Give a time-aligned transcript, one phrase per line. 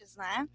[0.00, 0.48] clientes, né?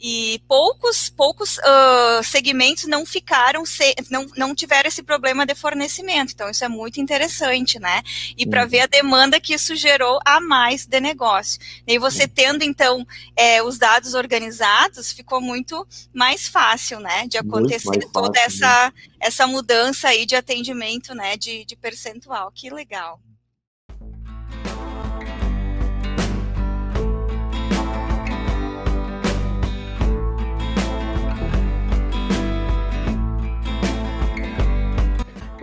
[0.00, 6.32] E poucos, poucos uh, segmentos não ficaram, se, não, não tiveram esse problema de fornecimento.
[6.32, 8.02] Então, isso é muito interessante, né?
[8.36, 11.60] E para ver a demanda que isso gerou a mais de negócio.
[11.86, 13.06] E você tendo, então,
[13.36, 17.26] é, os dados organizados, ficou muito mais fácil, né?
[17.26, 18.92] De acontecer toda fácil, essa, né?
[19.20, 21.36] essa mudança aí de atendimento, né?
[21.36, 22.50] De, de percentual.
[22.52, 23.20] Que legal.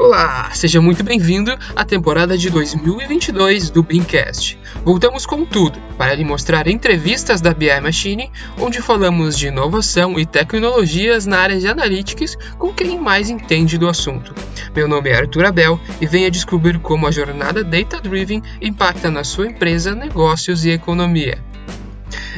[0.05, 4.55] Olá, seja muito bem-vindo à temporada de 2022 do Beancast.
[4.83, 10.23] Voltamos com tudo para lhe mostrar entrevistas da BI Machine, onde falamos de inovação e
[10.23, 14.31] tecnologias na área de analytics com quem mais entende do assunto.
[14.75, 19.23] Meu nome é Arthur Abel e venha descobrir como a jornada Data Driven impacta na
[19.23, 21.39] sua empresa, negócios e economia.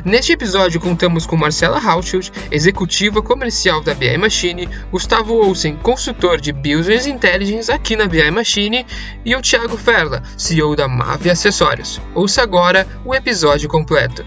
[0.05, 6.51] Neste episódio contamos com Marcela Hauschild, executiva comercial da BI Machine, Gustavo Olsen, consultor de
[6.51, 8.85] Business Intelligence aqui na BI Machine,
[9.25, 11.99] e o Thiago Ferla, CEO da Mave Acessórios.
[12.13, 14.23] Ouça agora o episódio completo.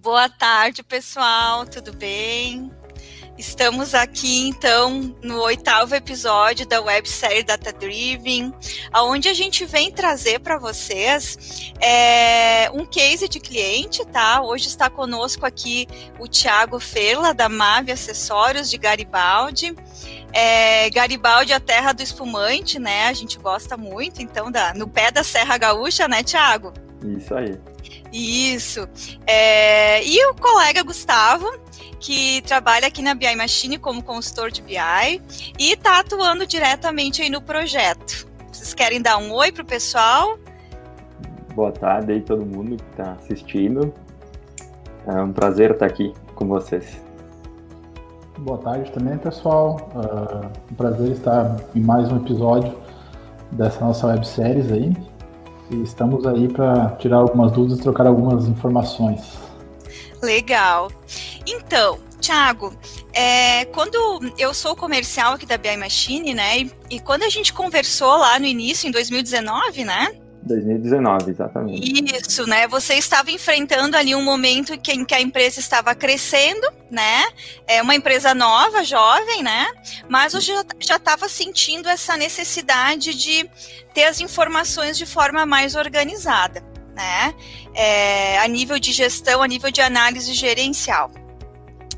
[0.00, 2.70] Boa tarde, pessoal, tudo bem?
[3.36, 8.54] Estamos aqui então no oitavo episódio da websérie Data Driven,
[8.92, 14.40] aonde a gente vem trazer para vocês é, um case de cliente, tá?
[14.40, 15.88] Hoje está conosco aqui
[16.20, 19.74] o Thiago Ferla da Mave Acessórios de Garibaldi.
[20.32, 23.08] É, Garibaldi, a terra do espumante, né?
[23.08, 26.72] A gente gosta muito, então, da, no pé da Serra Gaúcha, né, Thiago?
[27.04, 27.58] Isso aí.
[28.12, 28.88] Isso.
[29.26, 31.46] É, e o colega Gustavo,
[32.00, 35.20] que trabalha aqui na BI Machine como consultor de BI
[35.58, 38.26] e está atuando diretamente aí no projeto.
[38.50, 40.38] Vocês querem dar um oi para o pessoal?
[41.54, 43.92] Boa tarde aí todo mundo que está assistindo.
[45.06, 47.02] É um prazer estar aqui com vocês.
[48.38, 49.90] Boa tarde também, pessoal.
[49.94, 52.76] Uh, um prazer estar em mais um episódio
[53.52, 55.13] dessa nossa websérie aí.
[55.74, 59.20] E estamos aí para tirar algumas dúvidas trocar algumas informações.
[60.22, 60.90] Legal.
[61.46, 62.72] Então, Thiago,
[63.12, 63.98] é, quando
[64.38, 66.60] eu sou comercial aqui da BI Machine, né?
[66.60, 70.08] E, e, quando a gente conversou lá no início, em 2019, né?
[70.44, 72.16] 2019, exatamente.
[72.16, 72.68] Isso, né?
[72.68, 77.24] Você estava enfrentando ali um momento em que a empresa estava crescendo, né?
[77.66, 79.66] É uma empresa nova, jovem, né?
[80.08, 83.48] Mas eu já estava sentindo essa necessidade de
[83.92, 86.62] ter as informações de forma mais organizada
[86.94, 87.34] né?
[87.74, 91.10] É, a nível de gestão, a nível de análise gerencial.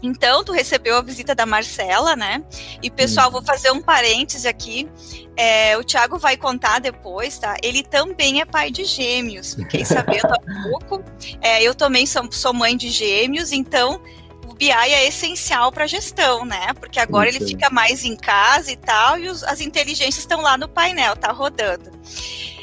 [0.02, 2.42] Então, tu recebeu a visita da Marcela, né?
[2.82, 4.88] E, pessoal, vou fazer um parêntese aqui.
[5.36, 7.56] É, o Thiago vai contar depois, tá?
[7.62, 9.54] Ele também é pai de gêmeos.
[9.54, 11.04] Fiquei sabendo há pouco.
[11.40, 14.00] É, eu também sou, sou mãe de gêmeos, então
[14.46, 16.72] o BI é essencial para a gestão, né?
[16.74, 20.56] Porque agora ele fica mais em casa e tal, e os, as inteligências estão lá
[20.56, 21.90] no painel, tá rodando.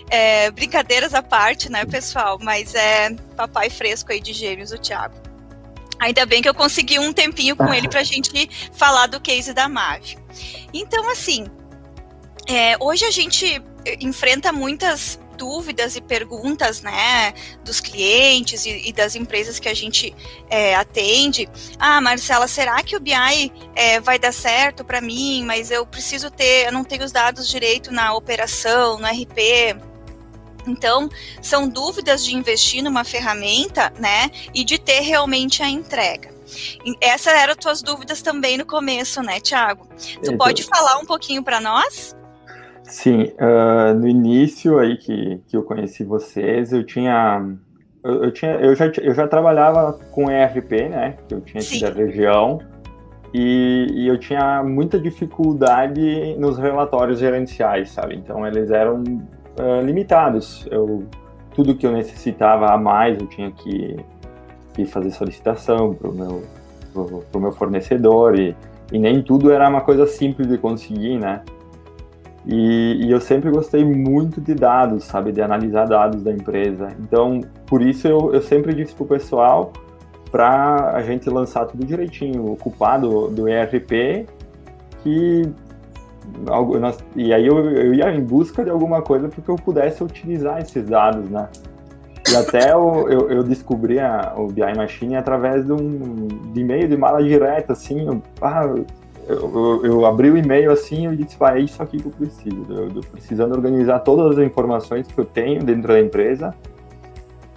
[0.09, 2.37] É, brincadeiras à parte, né, pessoal?
[2.41, 5.22] Mas é papai fresco aí de gêmeos, o Thiago.
[6.03, 9.53] Ainda bem que eu consegui um tempinho com ele para a gente falar do case
[9.53, 10.17] da Mave.
[10.73, 11.45] Então, assim,
[12.45, 13.63] é, hoje a gente
[14.01, 17.33] enfrenta muitas dúvidas e perguntas, né,
[17.63, 20.13] dos clientes e, e das empresas que a gente
[20.49, 21.47] é, atende.
[21.79, 25.45] Ah, Marcela, será que o BI é, vai dar certo para mim?
[25.45, 29.92] Mas eu preciso ter, eu não tenho os dados direito na operação, no RP.
[30.67, 31.09] Então,
[31.41, 36.33] são dúvidas de investir numa ferramenta, né, e de ter realmente a entrega.
[37.01, 39.87] Essas eram tuas dúvidas também no começo, né, Tiago?
[39.95, 42.15] Tu então, pode falar um pouquinho para nós?
[42.83, 47.41] Sim, uh, no início aí que, que eu conheci vocês, eu tinha
[48.03, 51.15] eu, eu, tinha, eu, já, eu já trabalhava com ERP, né?
[51.27, 52.59] Que eu tinha aqui da região.
[53.33, 58.15] E, e, eu tinha muita dificuldade nos relatórios gerenciais, sabe?
[58.15, 59.03] Então eles eram
[59.57, 60.67] uh, limitados.
[60.71, 61.05] Eu,
[61.53, 63.97] tudo que eu necessitava a mais, eu tinha que,
[64.73, 66.43] que fazer solicitação para o meu,
[66.91, 68.55] pro, pro meu fornecedor e,
[68.91, 71.41] e nem tudo era uma coisa simples de conseguir, né?
[72.45, 76.89] E, e, eu sempre gostei muito de dados, sabe, de analisar dados da empresa.
[76.99, 79.71] Então, por isso eu, eu sempre disse para o pessoal
[80.29, 84.27] para a gente lançar tudo direitinho, ocupar do, do ERP,
[85.03, 85.49] que
[86.47, 90.03] algo, nós, e aí eu, eu ia em busca de alguma coisa porque eu pudesse
[90.03, 91.47] utilizar esses dados, né?
[92.31, 96.87] E até eu, eu, eu descobri a, o BI Machine através de um de e-mail
[96.87, 98.65] de mala direta, assim, eu, ah,
[99.27, 102.65] eu, eu, abri o e-mail assim e disse, ah, é isso aqui que eu preciso.
[102.69, 106.53] Eu, eu precisando organizar todas as informações que eu tenho dentro da empresa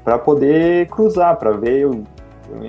[0.04, 1.88] para poder cruzar, para ver,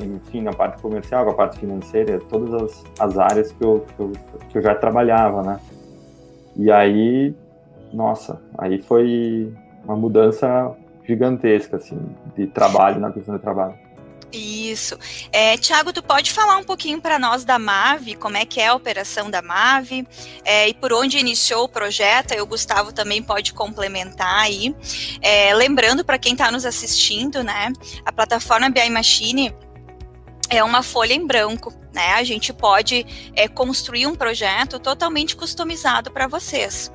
[0.04, 4.12] enfim, na parte comercial, a parte financeira, todas as, as áreas que eu, que eu,
[4.50, 5.60] que eu já trabalhava, né?
[6.58, 7.36] E aí,
[7.94, 10.76] nossa, aí foi uma mudança
[11.06, 12.00] gigantesca, assim,
[12.36, 13.76] de trabalho, na questão de trabalho.
[14.32, 14.98] Isso.
[15.32, 18.68] É, Tiago, tu pode falar um pouquinho para nós da MAVE, como é que é
[18.68, 20.06] a operação da MAVE
[20.44, 22.34] é, e por onde iniciou o projeto?
[22.34, 24.76] Aí o Gustavo também pode complementar aí.
[25.22, 27.72] É, lembrando para quem está nos assistindo, né,
[28.06, 29.56] a plataforma BI Machine
[30.50, 32.14] é uma folha em branco né?
[32.14, 33.04] A gente pode
[33.36, 36.92] é, construir um projeto totalmente customizado para vocês.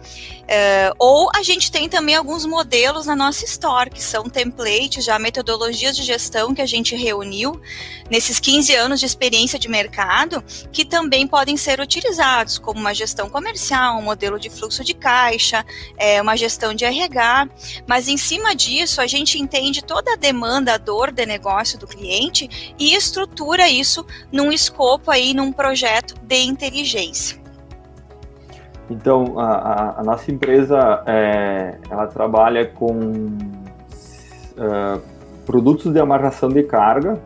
[0.46, 5.18] É, ou a gente tem também alguns modelos na nossa store, que são templates, já
[5.18, 7.60] metodologias de gestão que a gente reuniu
[8.08, 13.28] nesses 15 anos de experiência de mercado, que também podem ser utilizados, como uma gestão
[13.28, 15.64] comercial, um modelo de fluxo de caixa,
[15.96, 17.48] é, uma gestão de RH.
[17.88, 21.88] Mas em cima disso, a gente entende toda a demanda, a dor de negócio do
[21.88, 27.40] cliente e estrutura isso num escopo escopo aí num projeto de inteligência?
[28.90, 32.92] Então, a, a nossa empresa, é, ela trabalha com
[34.58, 35.00] uh,
[35.46, 37.18] produtos de amarração de carga,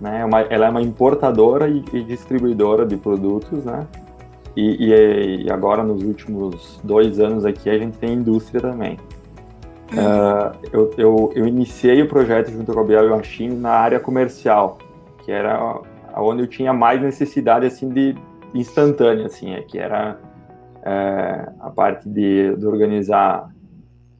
[0.00, 0.20] né?
[0.20, 3.86] É uma, ela é uma importadora e, e, distribuidora de produtos, né?
[4.54, 8.96] E, e, e, agora, nos últimos dois anos aqui, a gente tem indústria também.
[9.90, 14.78] Uh, eu, eu, eu, iniciei o projeto junto com a Biel Machine na área comercial,
[15.24, 15.80] que era
[16.20, 18.14] onde eu tinha mais necessidade assim de
[18.54, 20.18] instantânea, assim, é, que era
[20.82, 23.48] é, a parte de, de, organizar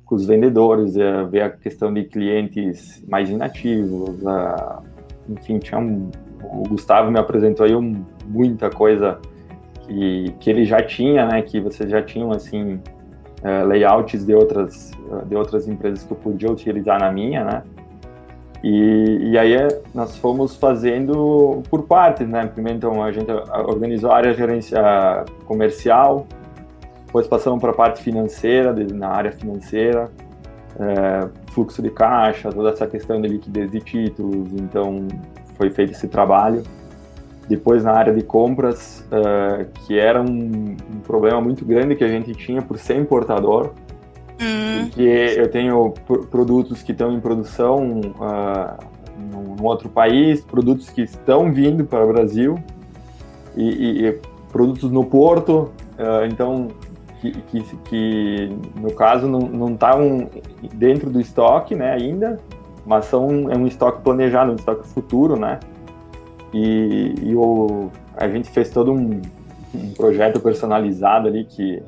[0.04, 6.10] com os vendedores, é, ver a questão de clientes mais inativos, é, enfim, tinha um,
[6.42, 9.18] o Gustavo me apresentou aí um, muita coisa
[9.86, 12.80] que, que ele já tinha, né, que vocês já tinham, assim,
[13.42, 14.90] é, layouts de outras,
[15.26, 17.62] de outras empresas que eu podia utilizar na minha, né,
[18.62, 22.46] e, e aí é, nós fomos fazendo por partes, né?
[22.46, 23.30] Primeiro, então, a gente
[23.66, 26.26] organizou a área gerência comercial,
[27.06, 30.10] depois passamos para a parte financeira, na área financeira,
[30.78, 35.06] é, fluxo de caixa, toda essa questão de liquidez de títulos, então
[35.56, 36.62] foi feito esse trabalho.
[37.48, 42.08] Depois na área de compras, é, que era um, um problema muito grande que a
[42.08, 43.70] gente tinha por ser importador,
[44.40, 44.84] Hum.
[44.84, 45.94] Porque eu tenho
[46.30, 48.78] produtos que estão em produção uh,
[49.18, 52.58] num outro país, produtos que estão vindo para o Brasil
[53.56, 54.20] e, e, e
[54.52, 56.68] produtos no porto, uh, então
[57.20, 60.30] que, que, que, no caso não estão
[60.74, 62.38] dentro do estoque, né, ainda,
[62.86, 65.58] mas são é um estoque planejado, um estoque futuro, né?
[66.54, 69.20] E, e o, a gente fez todo um,
[69.74, 71.82] um projeto personalizado ali que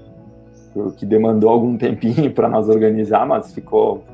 [0.96, 4.04] que demandou algum tempinho para nós organizar, mas ficou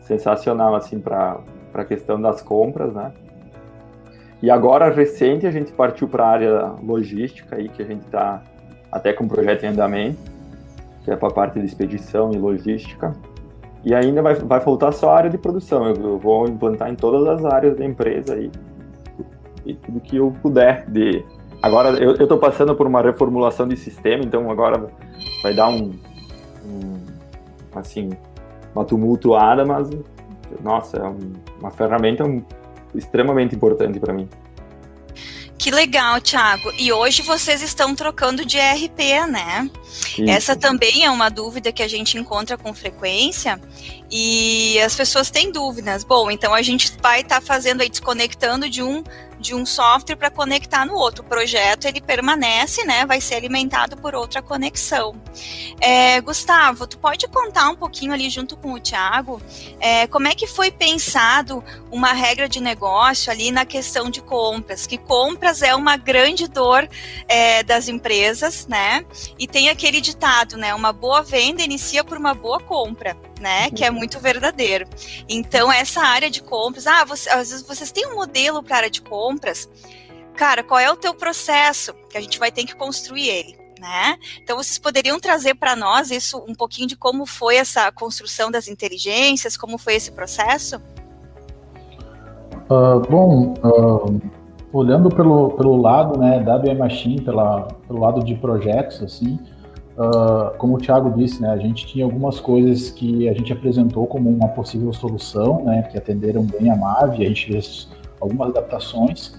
[0.00, 1.40] sensacional assim para
[1.74, 3.12] a questão das compras, né?
[4.42, 8.42] E agora recente a gente partiu para a área logística aí que a gente está
[8.90, 10.18] até com um projeto em andamento,
[11.04, 13.14] que é para a parte de expedição e logística.
[13.84, 15.86] E ainda vai, vai faltar só a área de produção.
[15.86, 18.50] Eu, eu vou implantar em todas as áreas da empresa aí
[19.64, 21.24] e tudo que eu puder de
[21.62, 24.90] Agora eu estou passando por uma reformulação de sistema, então agora
[25.42, 25.92] vai dar um,
[26.64, 27.00] um
[27.74, 28.10] assim
[28.74, 29.88] uma tumultuada, mas
[30.62, 32.24] nossa, é um, uma ferramenta
[32.94, 34.28] extremamente importante para mim.
[35.62, 36.72] Que legal, Thiago.
[36.76, 38.98] E hoje vocês estão trocando de ERP,
[39.30, 39.70] né?
[40.18, 40.28] Isso.
[40.28, 43.60] Essa também é uma dúvida que a gente encontra com frequência
[44.10, 46.02] e as pessoas têm dúvidas.
[46.02, 49.04] Bom, então a gente vai estar tá fazendo aí desconectando de um
[49.42, 51.22] de um software para conectar no outro.
[51.24, 53.04] Projeto ele permanece, né?
[53.04, 55.14] Vai ser alimentado por outra conexão.
[55.80, 59.42] É, Gustavo, tu pode contar um pouquinho ali junto com o Tiago
[59.80, 64.86] é, como é que foi pensado uma regra de negócio ali na questão de compras?
[64.86, 66.88] Que compras é uma grande dor
[67.28, 69.04] é, das empresas, né?
[69.38, 70.74] E tem aquele ditado, né?
[70.74, 73.68] Uma boa venda inicia por uma boa compra né?
[73.70, 74.86] Que é muito verdadeiro.
[75.28, 78.90] Então, essa área de compras, ah, você, às vezes vocês têm um modelo para área
[78.90, 79.68] de compras.
[80.36, 81.92] Cara, qual é o teu processo?
[82.08, 83.60] Que a gente vai ter que construir ele.
[83.80, 84.16] Né?
[84.40, 88.68] Então, vocês poderiam trazer para nós isso um pouquinho de como foi essa construção das
[88.68, 90.80] inteligências, como foi esse processo?
[92.70, 94.20] Uh, bom, uh,
[94.72, 99.36] olhando pelo, pelo lado né, da BM Machine, pela, pelo lado de projetos, assim,
[99.96, 104.06] Uh, como o Thiago disse, né, a gente tinha algumas coisas que a gente apresentou
[104.06, 109.38] como uma possível solução, né, que atenderam bem a MAVE, a gente fez algumas adaptações,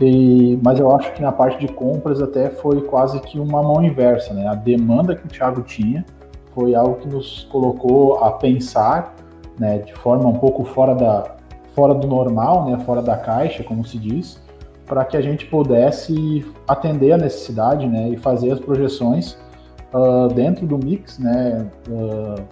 [0.00, 3.84] e, mas eu acho que na parte de compras até foi quase que uma mão
[3.84, 6.04] inversa, né, a demanda que o Thiago tinha
[6.52, 9.14] foi algo que nos colocou a pensar,
[9.56, 11.36] né, de forma um pouco fora da
[11.72, 14.40] fora do normal, né, fora da caixa, como se diz,
[14.86, 19.36] para que a gente pudesse atender a necessidade né, e fazer as projeções
[19.94, 22.42] uh, dentro do mix né, uh,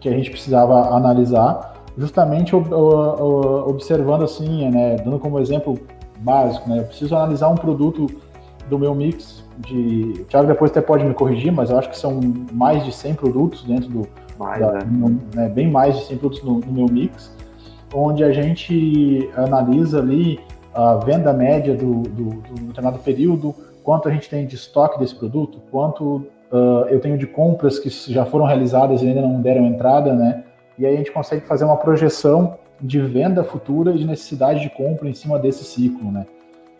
[0.00, 5.78] que a gente precisava analisar, justamente uh, observando assim, né, dando como exemplo
[6.18, 8.06] básico, né, eu preciso analisar um produto
[8.70, 10.20] do meu mix de.
[10.20, 12.20] O Thiago depois até pode me corrigir, mas eu acho que são
[12.52, 14.08] mais de 100 produtos dentro do.
[14.38, 14.80] Mais, da, né?
[14.90, 17.32] no, né, bem mais de 100 produtos no, no meu mix,
[17.94, 20.38] onde a gente analisa ali
[20.74, 25.14] a venda média do, do, do determinado período, quanto a gente tem de estoque desse
[25.14, 29.64] produto, quanto uh, eu tenho de compras que já foram realizadas e ainda não deram
[29.66, 30.44] entrada, né?
[30.78, 34.70] E aí a gente consegue fazer uma projeção de venda futura e de necessidade de
[34.70, 36.26] compra em cima desse ciclo, né?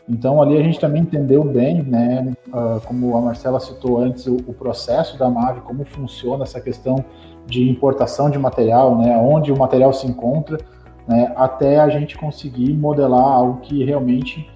[0.09, 4.37] Então ali a gente também entendeu bem, né, uh, como a Marcela citou antes, o,
[4.37, 7.05] o, processo da MAVE, como funciona essa questão
[7.45, 10.59] de importação de material, né, onde o material se encontra,
[11.09, 14.49] né, até a gente conseguir modelar algo que realmente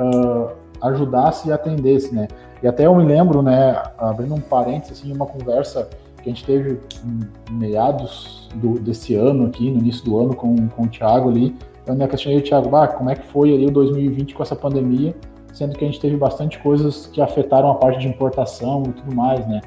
[0.00, 2.26] uh, ajudasse e atendesse, né.
[2.64, 5.86] E até eu me lembro, né, abrindo um parênteses, assim, uma conversa
[6.22, 10.66] que a gente teve em meados do, desse ano aqui, no início do ano, com,
[10.68, 11.54] com o Thiago ali,
[11.86, 15.14] eu me questionei, Thiago, ah, como é que foi ali o 2020 com essa pandemia,
[15.52, 19.14] sendo que a gente teve bastante coisas que afetaram a parte de importação e tudo
[19.14, 19.60] mais, né?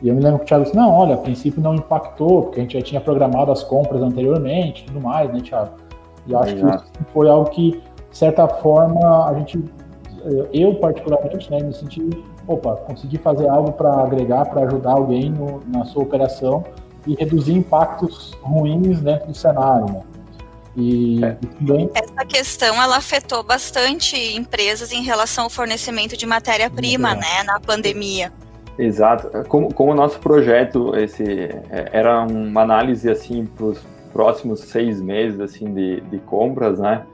[0.00, 2.60] E eu me lembro que o Thiago disse, não, olha, a princípio não impactou, porque
[2.60, 5.72] a gente já tinha programado as compras anteriormente tudo mais, né, Thiago?
[6.28, 9.64] E eu acho que isso foi algo que, de certa forma, a gente,
[10.52, 12.08] eu particularmente, né, me senti,
[12.46, 16.64] opa, consegui fazer algo para agregar, para ajudar alguém no, na sua operação
[17.06, 20.02] e reduzir impactos ruins dentro do cenário, né?
[20.76, 21.36] E, é.
[21.58, 21.90] também...
[21.94, 28.30] Essa questão ela afetou bastante empresas em relação ao fornecimento de matéria-prima, né, na pandemia.
[28.78, 29.30] Exato.
[29.48, 31.24] Como, como o nosso projeto esse
[31.70, 33.78] é, era uma análise assim para os
[34.12, 37.06] próximos seis meses assim de, de compras, né?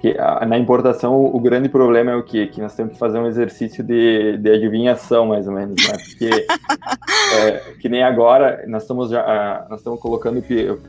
[0.00, 0.16] Que
[0.48, 2.46] na importação o grande problema é o quê?
[2.46, 5.92] Que nós temos que fazer um exercício de, de adivinhação, mais ou menos, né?
[5.92, 6.46] Porque
[7.36, 10.42] é, que nem agora nós estamos já nós estamos colocando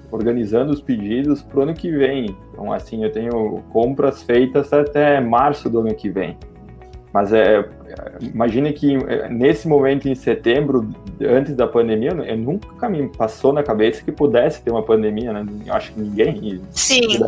[0.09, 2.37] organizando os pedidos para o ano que vem.
[2.53, 6.37] Então assim eu tenho compras feitas até março do ano que vem.
[7.13, 7.67] Mas é,
[8.21, 10.89] imagine que é, nesse momento em setembro,
[11.21, 15.45] antes da pandemia, eu nunca me passou na cabeça que pudesse ter uma pandemia, né?
[15.65, 16.61] Eu acho que ninguém.
[16.71, 17.25] Sim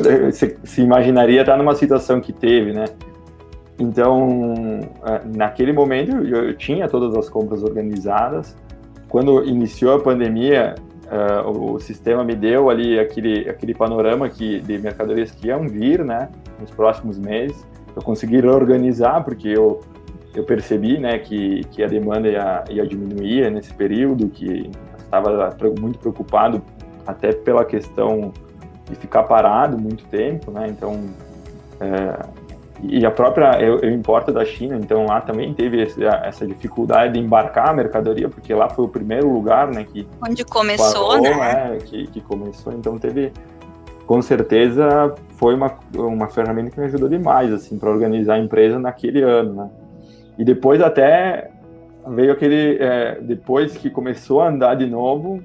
[0.00, 2.84] você se imaginaria estar numa situação que teve, né?
[3.78, 8.56] Então, é, naquele momento, eu tinha todas as compras organizadas.
[9.08, 10.74] Quando iniciou a pandemia,
[11.06, 16.04] uh, o sistema me deu ali aquele, aquele panorama que, de mercadorias que iam vir,
[16.04, 16.28] né,
[16.60, 17.66] nos próximos meses.
[17.94, 19.80] Eu consegui organizar, porque eu,
[20.34, 25.98] eu percebi, né, que, que a demanda ia, ia diminuir nesse período, que estava muito
[25.98, 26.62] preocupado
[27.06, 28.32] até pela questão
[28.92, 30.66] de ficar parado muito tempo, né?
[30.68, 31.00] Então,
[31.80, 32.18] é,
[32.82, 37.14] e a própria, eu, eu, importo da China, então lá também teve esse, essa dificuldade
[37.14, 39.84] de embarcar a mercadoria, porque lá foi o primeiro lugar, né?
[39.84, 41.34] Que Onde começou, parou, né?
[41.34, 43.32] né que, que começou, então teve,
[44.06, 48.78] com certeza, foi uma, uma ferramenta que me ajudou demais, assim, para organizar a empresa
[48.78, 49.70] naquele ano, né?
[50.36, 51.50] E depois até
[52.08, 55.40] veio aquele, é, depois que começou a andar de novo,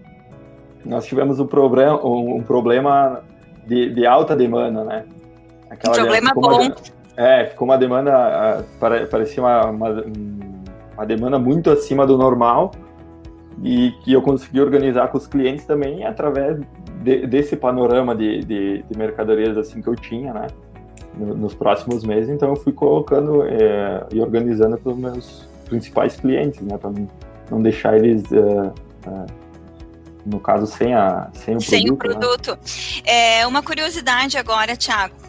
[0.88, 3.22] nós tivemos um problema, um, problema
[3.68, 5.04] de, de, alta demanda, né?
[5.70, 6.62] Aquela um problema bom.
[6.62, 6.76] Uma,
[7.18, 8.66] é, ficou uma demanda,
[9.10, 10.06] parecia uma, uma,
[10.96, 12.72] uma, demanda muito acima do normal
[13.64, 16.60] e que eu consegui organizar com os clientes também através
[17.02, 20.48] de, desse panorama de, de, de, mercadorias assim que eu tinha, né?
[21.16, 26.62] Nos próximos meses, então eu fui colocando é, e organizando para os meus principais clientes,
[26.62, 26.78] né?
[26.78, 26.92] Para
[27.50, 28.72] não deixar eles uh,
[29.08, 29.26] uh,
[30.28, 31.88] no caso, sem, a, sem o sem produto.
[31.88, 32.52] Sem o produto.
[32.52, 33.40] Né?
[33.40, 35.27] É, uma curiosidade agora, Thiago.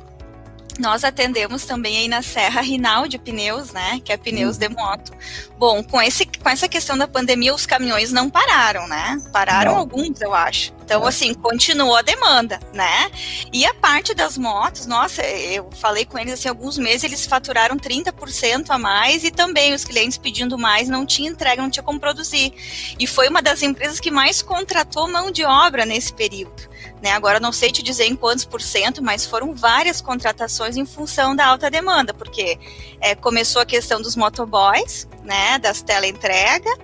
[0.79, 4.01] Nós atendemos também aí na Serra Rinaldi Pneus, né?
[4.05, 4.61] Que é pneus uhum.
[4.61, 5.13] de moto.
[5.59, 9.21] Bom, com, esse, com essa questão da pandemia, os caminhões não pararam, né?
[9.33, 9.79] Pararam não.
[9.81, 10.73] alguns, eu acho.
[10.85, 11.09] Então, é.
[11.09, 13.11] assim, continuou a demanda, né?
[13.53, 17.77] E a parte das motos, nossa, eu falei com eles assim, alguns meses eles faturaram
[17.77, 22.01] 30% a mais e também os clientes pedindo mais, não tinha entrega, não tinha como
[22.01, 22.55] produzir.
[22.99, 26.69] E foi uma das empresas que mais contratou mão de obra nesse período.
[27.03, 27.13] Né?
[27.13, 31.35] Agora não sei te dizer em quantos por cento, mas foram várias contratações em função
[31.35, 32.59] da alta demanda, porque
[33.01, 36.77] é, começou a questão dos motoboys, né, das teleentrega,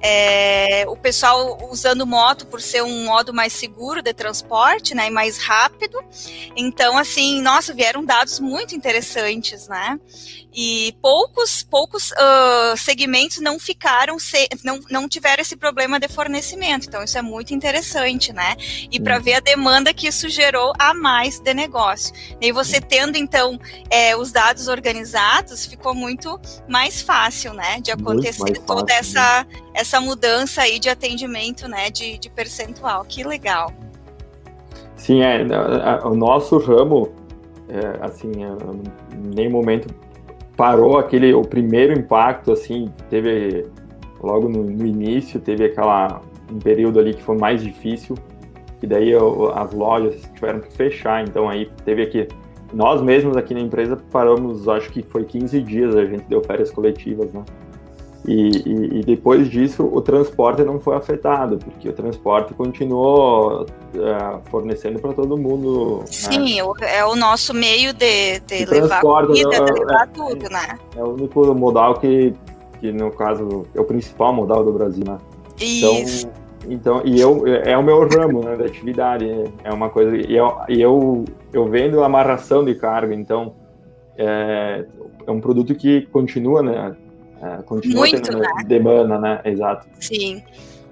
[0.00, 5.10] é, o pessoal usando moto por ser um modo mais seguro de transporte, né, e
[5.10, 5.98] mais rápido.
[6.56, 9.98] Então, assim, nossa, vieram dados muito interessantes, né?
[10.60, 16.88] E poucos, poucos uh, segmentos não ficaram, se, não, não tiveram esse problema de fornecimento.
[16.88, 18.56] Então, isso é muito interessante, né?
[18.90, 22.12] E para ver a demanda que isso gerou a mais de negócio.
[22.40, 27.80] E você tendo, então, é, os dados organizados, ficou muito mais fácil, né?
[27.80, 29.67] De acontecer toda fácil, essa, né?
[29.78, 31.88] Essa mudança aí de atendimento, né?
[31.88, 33.04] De, de percentual.
[33.04, 33.72] Que legal.
[34.96, 35.46] Sim, é,
[36.04, 37.12] o nosso ramo,
[37.68, 38.48] é, assim, é,
[39.16, 39.88] em nenhum momento
[40.56, 43.64] parou aquele o primeiro impacto assim teve
[44.20, 46.20] logo no, no, início teve aquela
[46.50, 48.16] um período ali que foi mais difícil
[48.82, 52.26] e daí eu, as lojas tiveram que fechar então aí teve aqui
[52.72, 56.72] nós mesmos aqui na empresa paramos acho que foi 15 dias a gente deu férias
[56.72, 57.44] coletivas né
[58.28, 64.40] e, e, e, depois disso, o transporte não foi afetado, porque o transporte continuou uh,
[64.50, 66.00] fornecendo para todo mundo.
[66.00, 66.06] Né?
[66.08, 66.98] Sim, né?
[66.98, 70.78] é o nosso meio de, de levar comida, de levar é, tudo, é, né?
[70.94, 72.34] É o único modal que,
[72.78, 75.16] que, no caso, é o principal modal do Brasil, né?
[75.58, 76.28] Isso.
[76.66, 79.26] Então, então e eu, é o meu ramo né, da atividade,
[79.64, 83.54] é uma coisa, e eu, e eu, eu vendo amarração de carga, então,
[84.18, 84.84] é,
[85.26, 86.94] é um produto que continua, né?
[87.42, 88.48] É, continua Muito, tendo né?
[88.66, 89.40] demanda, né?
[89.44, 89.86] Exato.
[90.00, 90.42] Sim.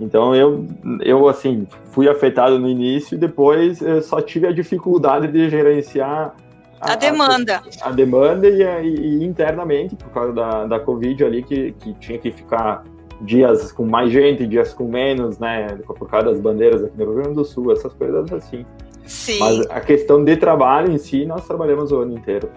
[0.01, 0.67] Então eu,
[1.01, 6.35] eu assim, fui afetado no início e depois só tive a dificuldade de gerenciar
[6.81, 7.63] a, a demanda.
[7.81, 12.19] A, a demanda e, e, internamente, por causa da, da Covid ali, que, que tinha
[12.19, 12.85] que ficar
[13.23, 15.79] dias com mais gente, dias com menos, né?
[15.87, 18.65] Por causa das bandeiras aqui no Rio Grande do Sul, essas coisas assim.
[19.05, 19.39] Sim.
[19.39, 22.51] Mas a questão de trabalho em si, nós trabalhamos o ano inteiro.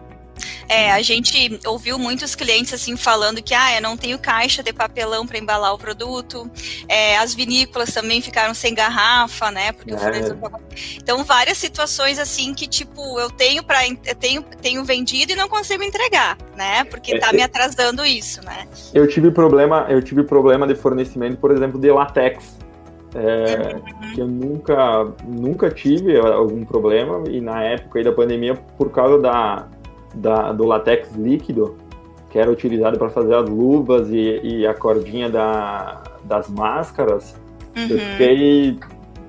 [0.70, 4.72] É, a gente ouviu muitos clientes assim falando que ah, eu não tenho caixa de
[4.72, 6.50] papelão para embalar o produto.
[6.88, 9.72] É, as vinícolas também ficaram sem garrafa, né?
[9.72, 9.96] Porque é.
[9.96, 10.52] o fornecedor
[10.96, 15.50] Então, várias situações assim que tipo, eu tenho para eu tenho, tenho vendido e não
[15.50, 16.84] consigo entregar, né?
[16.84, 18.68] Porque está é, me atrasando isso, né?
[18.94, 22.60] Eu tive problema, eu tive problema de fornecimento, por exemplo, de latex.
[23.16, 24.14] É, uhum.
[24.14, 29.68] que eu nunca, nunca tive algum problema e na época da pandemia, por causa da,
[30.14, 31.78] da, do latex líquido,
[32.30, 37.36] que era utilizado para fazer as luvas e, e a cordinha da, das máscaras,
[37.76, 37.88] uhum.
[37.90, 38.80] eu fiquei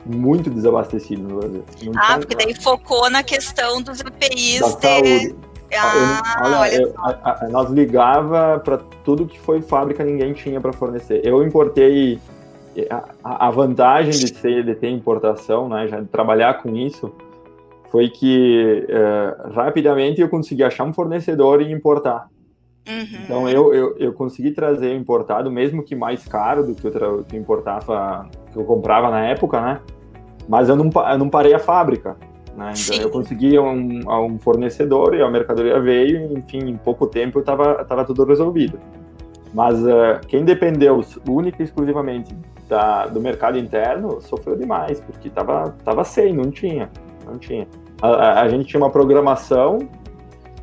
[0.05, 1.63] muito desabastecido no Brasil.
[1.97, 5.35] Ah, porque daí focou na questão dos EPIs da saúde.
[5.79, 10.61] Ah, olha, olha eu, a, a, nós ligava para tudo que foi fábrica, ninguém tinha
[10.61, 11.21] para fornecer.
[11.25, 12.19] Eu importei
[12.91, 17.13] a, a, vantagem de, ser, de ter importação, né, já de trabalhar com isso,
[17.91, 22.29] foi que uh, rapidamente eu consegui achar um fornecedor e importar.
[22.89, 23.19] Uhum.
[23.25, 27.37] Então eu, eu, eu, consegui trazer importado, mesmo que mais caro do que eu, que
[27.37, 29.81] eu importava, que eu comprava na época, né?
[30.49, 32.17] Mas eu não, eu não parei a fábrica.
[32.57, 32.73] Né?
[32.73, 33.03] Então Sim.
[33.03, 38.05] eu consegui um, um fornecedor e a mercadoria veio, enfim, em pouco tempo estava tava
[38.05, 38.79] tudo resolvido.
[39.53, 42.35] Mas uh, quem dependeu única e exclusivamente
[42.69, 46.89] da, do mercado interno sofreu demais, porque estava tava sem, não tinha
[47.31, 47.67] não tinha.
[48.03, 49.89] A, a, gente tinha uma programação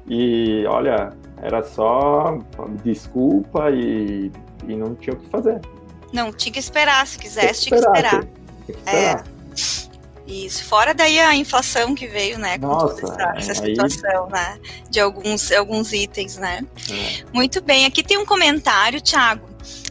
[0.08, 2.39] e, olha, era só
[2.84, 4.32] desculpa e,
[4.67, 5.62] e não tinha o que fazer.
[6.12, 7.06] Não, tinha que esperar.
[7.06, 8.21] Se quisesse, tinha que esperar.
[8.21, 8.28] Tinha
[8.65, 9.23] que esperar.
[9.23, 9.38] É.
[10.28, 14.32] Isso, fora daí a inflação que veio, né, com Nossa, toda essa, essa situação, aí...
[14.34, 16.65] né, de alguns, alguns itens, né.
[16.91, 17.23] É.
[17.32, 19.47] Muito bem, aqui tem um comentário, Thiago,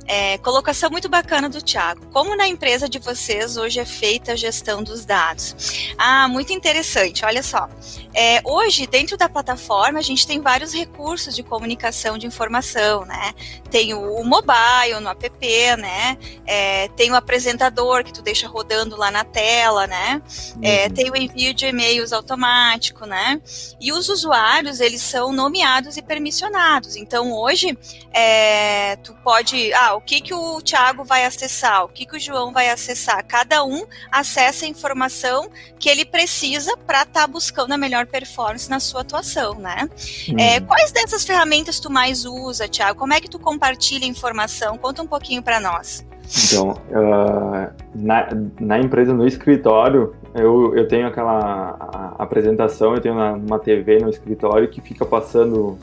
[0.06, 2.06] é, colocação muito bacana do Thiago.
[2.12, 5.92] Como na empresa de vocês hoje é feita a gestão dos dados?
[5.98, 7.24] Ah, muito interessante.
[7.24, 7.68] Olha só.
[8.14, 13.34] É, hoje, dentro da plataforma, a gente tem vários recursos de comunicação de informação, né?
[13.70, 16.16] Tem o, mobile no app, né?
[16.46, 20.22] É, tem o apresentador que tu deixa rodando lá na tela, né?
[20.62, 20.94] É, uhum.
[20.94, 23.40] tem o envio de e-mails automático, né?
[23.80, 26.96] E os usuários, eles são nomeados e permissionados.
[26.96, 27.76] Então, hoje,
[28.12, 29.72] é, tu pode...
[29.74, 33.24] Ah, o que, que o Thiago vai acessar, o que, que o João vai acessar.
[33.26, 38.68] Cada um acessa a informação que ele precisa para estar tá buscando a melhor performance
[38.68, 39.88] na sua atuação, né?
[40.28, 40.36] Hum.
[40.38, 42.98] É, quais dessas ferramentas tu mais usa, Thiago?
[42.98, 44.76] Como é que tu compartilha informação?
[44.78, 46.04] Conta um pouquinho para nós.
[46.48, 48.28] Então, uh, na,
[48.60, 54.10] na, empresa, no escritório, eu, eu tenho aquela apresentação, eu tenho uma, uma TV no
[54.10, 55.78] escritório que fica passando,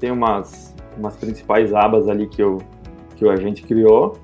[0.00, 2.60] tem umas, umas principais abas ali que eu,
[3.24, 4.16] que a gente criou.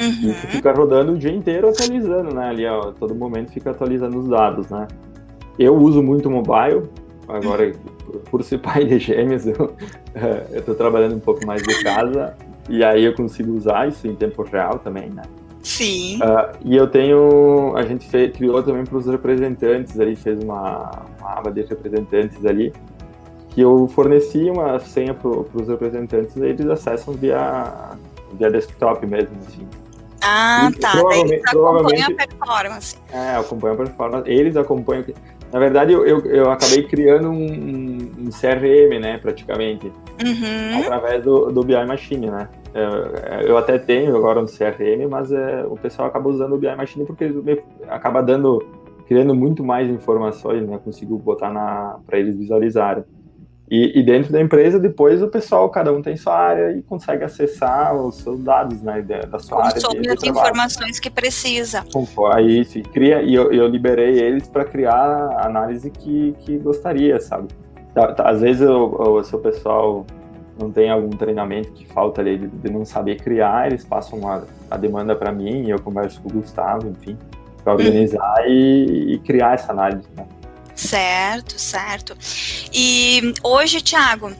[0.00, 0.06] Uhum.
[0.06, 2.48] E isso fica rodando o dia inteiro atualizando, né?
[2.48, 4.86] Ali, ó, todo momento fica atualizando os dados, né?
[5.58, 6.82] Eu uso muito mobile,
[7.26, 8.20] agora, uhum.
[8.30, 9.74] por ser pai de gêmeos, eu,
[10.52, 12.36] eu tô trabalhando um pouco mais de casa,
[12.68, 15.22] e aí eu consigo usar isso em tempo real também, né?
[15.62, 16.18] Sim.
[16.18, 21.06] Uh, e eu tenho, a gente fez, criou também para os representantes ali, fez uma,
[21.18, 22.72] uma aba de representantes ali,
[23.48, 27.96] que eu forneci uma senha para os representantes e eles acessam via,
[28.36, 29.66] via desktop mesmo, assim.
[30.22, 30.92] Ah, e, tá.
[30.92, 32.98] Provavelmente, Daí acompanha a performance.
[33.12, 34.30] É, acompanha a performance.
[34.30, 35.04] Eles acompanham.
[35.52, 39.86] Na verdade, eu, eu, eu acabei criando um, um, CRM, né, praticamente,
[40.22, 40.80] uhum.
[40.80, 42.48] através do, do BI Machine, né.
[42.74, 46.74] Eu, eu até tenho agora um CRM, mas é, o pessoal acaba usando o BI
[46.74, 47.32] Machine porque
[47.88, 48.66] acaba dando,
[49.06, 53.04] criando muito mais informações, né, consigo botar para eles visualizarem.
[53.68, 57.24] E, e, dentro da empresa, depois o pessoal, cada um tem sua área e consegue
[57.24, 59.80] acessar os seus dados, né, da sua área.
[59.80, 61.84] Sobre as informações que precisa.
[62.32, 67.18] Aí se cria, e eu, eu liberei eles para criar a análise que, que gostaria,
[67.18, 67.48] sabe?
[67.92, 70.06] Tá, tá, às vezes o seu pessoal
[70.58, 74.42] não tem algum treinamento que falta ali de, de não saber criar, eles passam a,
[74.70, 77.16] a demanda para mim e eu converso com o Gustavo, enfim,
[77.62, 77.78] para uhum.
[77.78, 78.48] organizar hum.
[78.48, 80.24] e, e, criar essa análise, né?
[80.76, 82.16] Certo, certo.
[82.72, 84.36] E hoje, Thiago,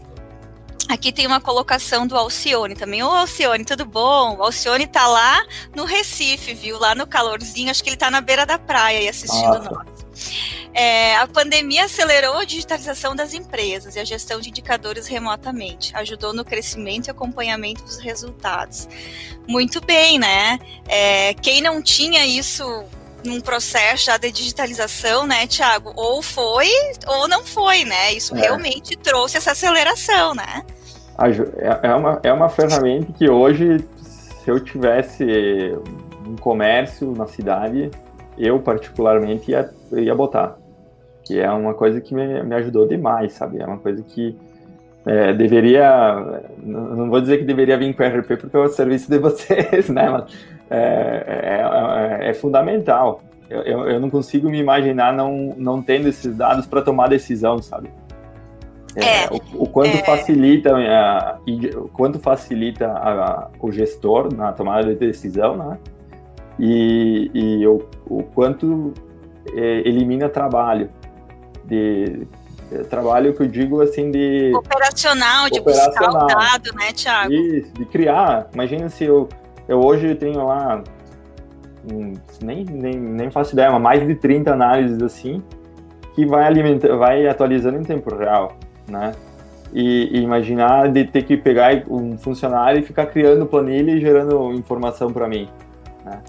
[0.88, 3.02] Aqui tem uma colocação do Alcione também.
[3.02, 4.36] Ô, Alcione, tudo bom?
[4.36, 5.44] O Alcione tá lá
[5.74, 6.78] no Recife, viu?
[6.78, 7.70] Lá no calorzinho.
[7.70, 9.70] Acho que ele tá na beira da praia e assistindo Nossa.
[9.70, 10.06] nós.
[10.72, 15.90] É, a pandemia acelerou a digitalização das empresas e a gestão de indicadores remotamente.
[15.96, 18.86] Ajudou no crescimento e acompanhamento dos resultados.
[19.48, 20.60] Muito bem, né?
[20.86, 22.84] É, quem não tinha isso
[23.24, 25.92] num processo já de digitalização, né, Tiago?
[25.96, 26.68] Ou foi
[27.06, 28.12] ou não foi, né?
[28.12, 28.40] Isso é.
[28.40, 30.62] realmente trouxe essa aceleração, né?
[31.58, 35.24] É, é uma, é uma ferramenta que hoje, se eu tivesse
[36.26, 37.90] um comércio na cidade,
[38.36, 40.58] eu particularmente ia, ia botar.
[41.24, 43.60] Que é uma coisa que me, me ajudou demais, sabe?
[43.60, 44.36] É uma coisa que
[45.06, 46.42] é, deveria.
[46.62, 49.88] Não vou dizer que deveria vir com o RP porque é o serviço de vocês,
[49.90, 50.10] né?
[50.10, 50.24] Mas
[50.70, 53.22] é, é, é, é fundamental.
[53.48, 57.62] Eu, eu, eu, não consigo me imaginar não, não tendo esses dados para tomar decisão,
[57.62, 57.90] sabe?
[58.96, 60.02] É, é, o, o, quanto é.
[60.02, 61.38] facilita a,
[61.76, 65.78] o quanto facilita a, o gestor na tomada de decisão, né?
[66.58, 68.94] E, e o, o quanto
[69.54, 70.90] é, elimina trabalho
[71.64, 72.26] de
[72.90, 76.22] trabalho que eu digo assim de operacional, de operacional.
[76.22, 77.32] buscar o dado, né, Thiago?
[77.32, 78.48] Isso, de criar.
[78.52, 79.28] Imagina se eu
[79.68, 80.82] eu hoje tenho lá,
[81.90, 85.42] hum, nem, nem, nem faço ideia, mas mais de 30 análises assim,
[86.14, 88.56] que vai, alimenta, vai atualizando em tempo real,
[88.88, 89.12] né?
[89.72, 94.52] E, e, imaginar de ter que pegar um funcionário e ficar criando planilha e gerando
[94.52, 95.48] informação para mim,
[96.04, 96.22] né?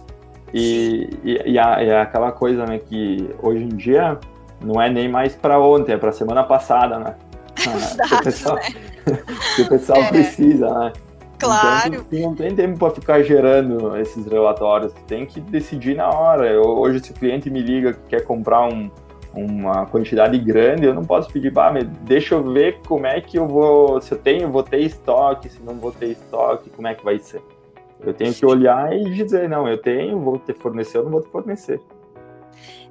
[0.54, 4.18] E, e, e, a, e aquela coisa, né, que hoje em dia
[4.64, 7.16] não é nem mais para ontem, é para semana passada, né?
[7.58, 8.64] Exato, que o pessoal, né?
[9.56, 10.10] que o pessoal é.
[10.10, 10.94] precisa, né?
[11.40, 12.06] Claro.
[12.12, 16.48] Então, não tem tempo para ficar gerando esses relatórios, tem que decidir na hora.
[16.48, 18.90] Eu, hoje, se o cliente me liga que quer comprar um,
[19.34, 21.72] uma quantidade grande, eu não posso pedir, bah,
[22.02, 25.62] deixa eu ver como é que eu vou, se eu tenho, vou ter estoque, se
[25.62, 27.42] não vou ter estoque, como é que vai ser.
[28.04, 31.22] Eu tenho que olhar e dizer, não, eu tenho, vou ter fornecer, eu não vou
[31.22, 31.82] te fornecer.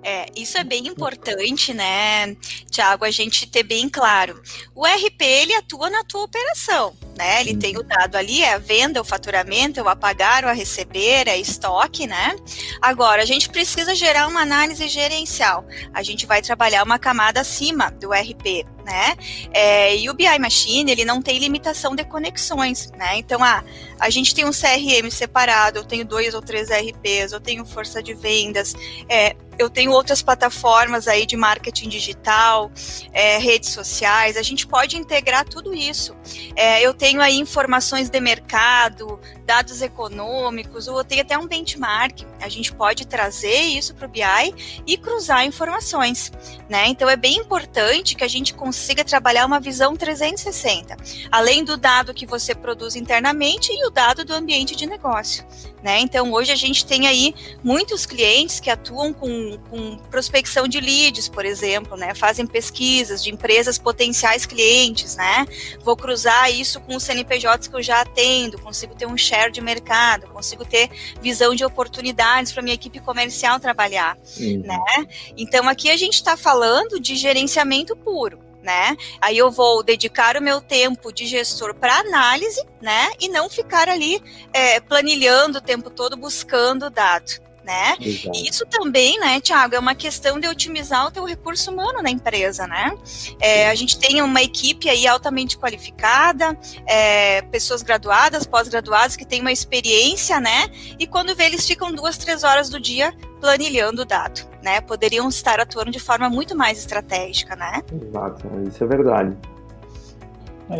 [0.09, 2.37] É, isso é bem importante, né,
[2.71, 4.41] Tiago, a gente ter bem claro.
[4.73, 7.41] O RP, ele atua na tua operação, né?
[7.41, 10.49] Ele tem o dado ali, é a venda, o faturamento, é o a pagar, o
[10.49, 12.37] a receber, é estoque, né?
[12.81, 15.67] Agora, a gente precisa gerar uma análise gerencial.
[15.93, 19.17] A gente vai trabalhar uma camada acima do RP, né?
[19.53, 23.17] É, e o BI Machine, ele não tem limitação de conexões, né?
[23.19, 23.65] Então, ah,
[23.99, 28.03] a gente tem um CRM separado, eu tenho dois ou três RPs, eu tenho força
[28.03, 28.75] de vendas,
[29.09, 32.71] é, eu tenho outras plataformas aí de marketing digital,
[33.13, 36.15] é, redes sociais, a gente pode integrar tudo isso.
[36.55, 42.23] É, eu tenho aí informações de mercado, dados econômicos, ou tenho até um benchmark.
[42.41, 46.31] A gente pode trazer isso para o BI e cruzar informações,
[46.69, 46.87] né?
[46.89, 50.97] Então é bem importante que a gente consiga trabalhar uma visão 360,
[51.31, 55.45] além do dado que você produz internamente e o dado do ambiente de negócio.
[55.83, 56.01] Né?
[56.01, 61.29] Então, hoje a gente tem aí muitos clientes que atuam com, com prospecção de leads,
[61.29, 62.15] por exemplo, né?
[62.15, 65.17] fazem pesquisas de empresas potenciais clientes.
[65.17, 65.47] Né?
[65.85, 69.61] Vou cruzar isso com os CNPJs que eu já atendo, consigo ter um share de
[69.61, 74.19] mercado, consigo ter visão de oportunidades para minha equipe comercial trabalhar.
[74.39, 74.63] Uhum.
[74.65, 75.07] Né?
[75.37, 78.97] Então, aqui a gente está falando de gerenciamento puro né?
[79.21, 83.11] Aí eu vou dedicar o meu tempo de gestor para análise, né?
[83.21, 84.21] E não ficar ali
[84.53, 87.47] é, planilhando o tempo todo buscando dado.
[87.65, 87.97] né?
[87.99, 92.09] E isso também, né, Tiago, é uma questão de otimizar o teu recurso humano na
[92.11, 92.97] empresa, né?
[93.41, 99.41] É, a gente tem uma equipe aí altamente qualificada, é, pessoas graduadas, pós-graduadas que têm
[99.41, 100.69] uma experiência, né?
[100.97, 103.13] E quando vê, eles ficam duas, três horas do dia
[103.47, 104.81] planilhando o dado, né?
[104.81, 107.81] Poderiam estar atuando de forma muito mais estratégica, né?
[107.93, 109.37] Exato, isso é verdade.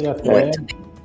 [0.01, 0.51] E até,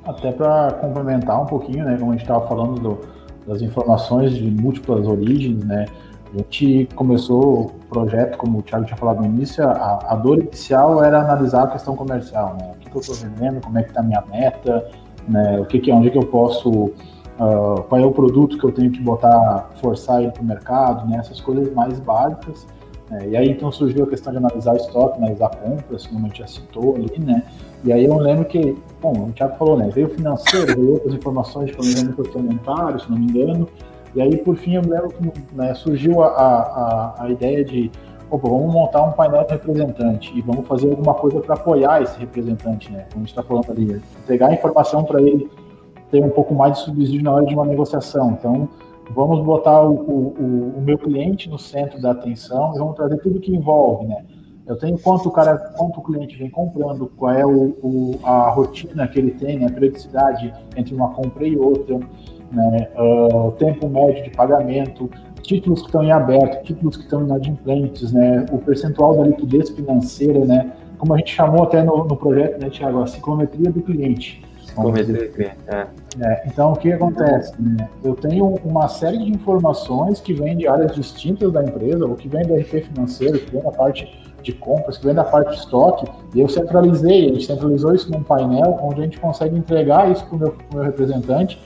[0.04, 3.00] até para complementar um pouquinho, né, como a gente estava falando do,
[3.46, 5.86] das informações de múltiplas origens, né,
[6.34, 10.40] a gente começou o projeto, como o Thiago tinha falado no início, a, a dor
[10.40, 13.84] inicial era analisar a questão comercial, né, o que, que eu estou vendendo, como é
[13.84, 14.90] que está a minha meta,
[15.28, 16.92] né, o que, que onde que eu posso,
[17.38, 21.08] uh, qual é o produto que eu tenho que botar, forçar ele para o mercado,
[21.08, 22.66] né, essas coisas mais básicas,
[23.10, 26.38] né, e aí então surgiu a questão de analisar estoque, analisar compras, como a gente
[26.38, 27.42] já citou ali, né,
[27.84, 29.88] e aí eu lembro que, bom, o Thiago falou, né?
[29.92, 33.68] Veio financeiro, veio outras informações de planejamento orçamentário, se não me engano.
[34.14, 37.90] E aí, por fim, eu lembro que né, surgiu a, a, a ideia de,
[38.30, 42.18] opa, vamos montar um painel de representante e vamos fazer alguma coisa para apoiar esse
[42.20, 43.06] representante, né?
[43.12, 45.50] Como a gente está falando ali, entregar a informação para ele
[46.12, 48.36] ter um pouco mais de subsídio na hora de uma negociação.
[48.38, 48.68] Então,
[49.14, 53.40] vamos botar o, o, o meu cliente no centro da atenção e vamos trazer tudo
[53.40, 54.22] que envolve, né?
[54.64, 58.48] Eu tenho quanto o cara, quanto o cliente vem comprando, qual é o, o a
[58.50, 61.98] rotina que ele tem, né, a periodicidade entre uma compra e outra,
[62.52, 65.10] né, uh, o tempo médio de pagamento,
[65.42, 70.44] títulos que estão em aberto, títulos que estão inadimplentes, né, o percentual da liquidez financeira,
[70.44, 74.44] né, como a gente chamou até no, no projeto, né, Tiago, a ciclometria do cliente.
[75.32, 75.86] Cliente, é.
[76.20, 77.54] É, então, o que acontece?
[77.60, 77.88] Né?
[78.04, 82.28] Eu tenho uma série de informações que vêm de áreas distintas da empresa, ou que
[82.28, 84.06] vem do RP financeiro, que vem da parte
[84.42, 88.10] de compras, que vem da parte de estoque, e eu centralizei, a gente centralizou isso
[88.10, 91.60] num painel onde a gente consegue entregar isso para o meu, meu, representante.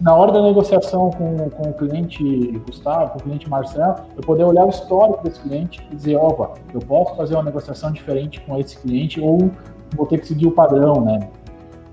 [0.00, 2.22] Na hora da negociação com, com o cliente
[2.66, 6.54] Gustavo, com o cliente Marcelo, eu poder olhar o histórico desse cliente e dizer, opa,
[6.72, 9.50] eu posso fazer uma negociação diferente com esse cliente ou
[9.94, 11.28] vou ter que seguir o padrão, né?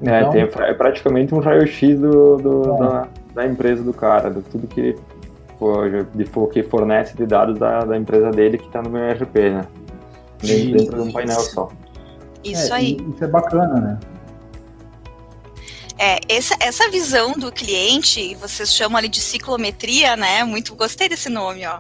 [0.04, 2.80] É, então, tem, é praticamente um raio-x do, do é.
[2.80, 4.96] da, da, empresa do cara, de tudo que,
[6.16, 9.66] de, que fornece de dados da, da empresa dele que está no meu ERP, né?
[10.42, 11.70] dentro de um painel só.
[12.44, 12.98] Isso é, aí.
[13.14, 14.00] Isso é bacana, né?
[16.04, 20.44] É, essa, essa visão do cliente, vocês chamam ali de ciclometria, né?
[20.44, 21.80] Muito gostei desse nome, ó.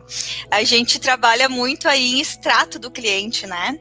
[0.51, 3.79] A gente trabalha muito aí em extrato do cliente, né?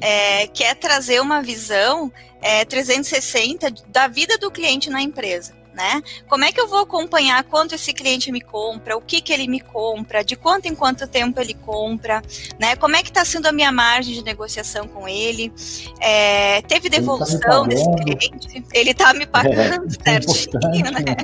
[0.00, 6.02] É, quer trazer uma visão é, 360 da vida do cliente na empresa né?
[6.28, 9.46] Como é que eu vou acompanhar quanto esse cliente me compra, o que que ele
[9.46, 12.22] me compra, de quanto em quanto tempo ele compra,
[12.58, 12.76] né?
[12.76, 15.52] Como é que está sendo a minha margem de negociação com ele?
[16.00, 18.64] É, teve tá devolução tá desse cliente?
[18.72, 21.00] Ele está me pagando é, é certinho, né?
[21.00, 21.16] né?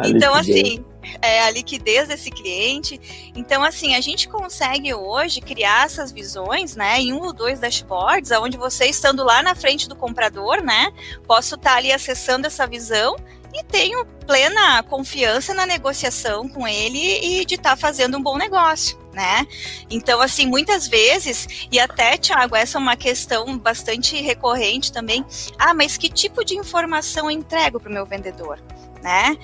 [0.10, 0.84] Então, assim,
[1.22, 3.00] é, a liquidez desse cliente.
[3.34, 8.30] Então, assim, a gente consegue hoje criar essas visões, né, em um ou dois dashboards,
[8.32, 10.92] onde você estando lá na frente do comprador, né,
[11.26, 13.16] posso estar tá ali acessando essa visão
[13.52, 18.36] e tenho plena confiança na negociação com ele e de estar tá fazendo um bom
[18.36, 19.46] negócio, né?
[19.90, 25.24] Então, assim, muitas vezes, e até, Tiago, essa é uma questão bastante recorrente também.
[25.58, 28.60] Ah, mas que tipo de informação eu entrego para o meu vendedor?
[29.02, 29.36] Né?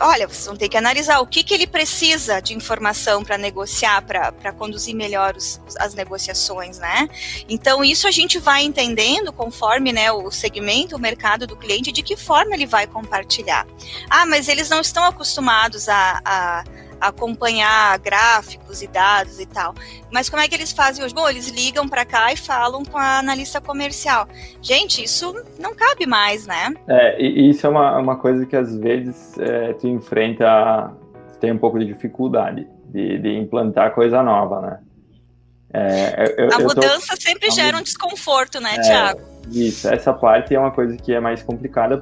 [0.00, 4.02] Olha, vocês vão ter que analisar o que, que ele precisa de informação para negociar,
[4.02, 7.08] para conduzir melhor os, as negociações, né?
[7.48, 12.02] Então, isso a gente vai entendendo conforme né, o segmento, o mercado do cliente, de
[12.02, 13.66] que forma ele vai compartilhar.
[14.08, 16.64] Ah, mas eles não estão acostumados a, a
[17.00, 19.74] acompanhar gráficos e dados e tal.
[20.10, 21.14] Mas como é que eles fazem hoje?
[21.14, 24.26] Bom, eles ligam para cá e falam com a analista comercial.
[24.60, 26.74] Gente, isso não cabe mais, né?
[26.88, 30.92] É, e isso é uma, uma coisa que às vezes é, tu enfrenta,
[31.40, 34.78] tem um pouco de dificuldade de, de implantar coisa nova, né?
[35.72, 37.20] É, eu, a mudança tô...
[37.20, 39.20] sempre gera um desconforto, né, é, Tiago?
[39.50, 42.00] Isso, essa parte é uma coisa que é mais complicada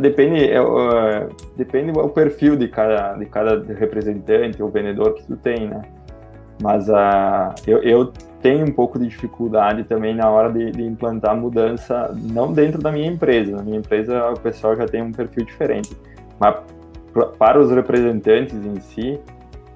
[0.00, 5.68] Depende, uh, depende do perfil de cada, de cada representante ou vendedor que tu tem,
[5.68, 5.82] né?
[6.60, 8.12] Mas uh, eu, eu
[8.42, 12.90] tenho um pouco de dificuldade também na hora de, de, implantar mudança, não dentro da
[12.90, 13.56] minha empresa.
[13.56, 15.96] Na minha empresa o pessoal já tem um perfil diferente,
[16.40, 16.56] mas
[17.38, 19.20] para os representantes em si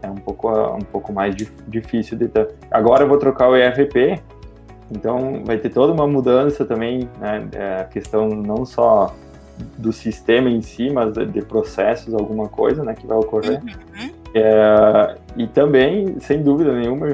[0.03, 1.37] é um pouco, um pouco mais
[1.69, 2.49] difícil de ter.
[2.73, 4.21] Agora eu vou trocar o ERP,
[4.91, 7.49] então vai ter toda uma mudança também, né?
[7.53, 9.15] É, a questão não só
[9.79, 13.61] do sistema em si, mas de processos, alguma coisa, né, que vai ocorrer.
[13.63, 14.11] Uhum.
[14.35, 17.09] É, e também, sem dúvida nenhuma,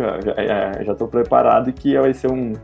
[0.84, 2.54] já estou é, preparado que vai ser um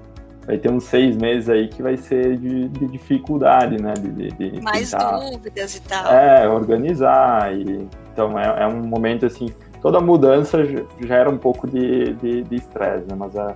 [0.47, 4.61] vai ter uns seis meses aí que vai ser de, de dificuldade, né, de, de
[4.61, 6.13] mais tentar, dúvidas e tal.
[6.13, 9.49] É, organizar e então é, é um momento assim
[9.85, 10.59] toda mudança
[11.01, 12.17] gera um pouco de
[12.51, 13.15] estresse, né?
[13.19, 13.55] Mas a,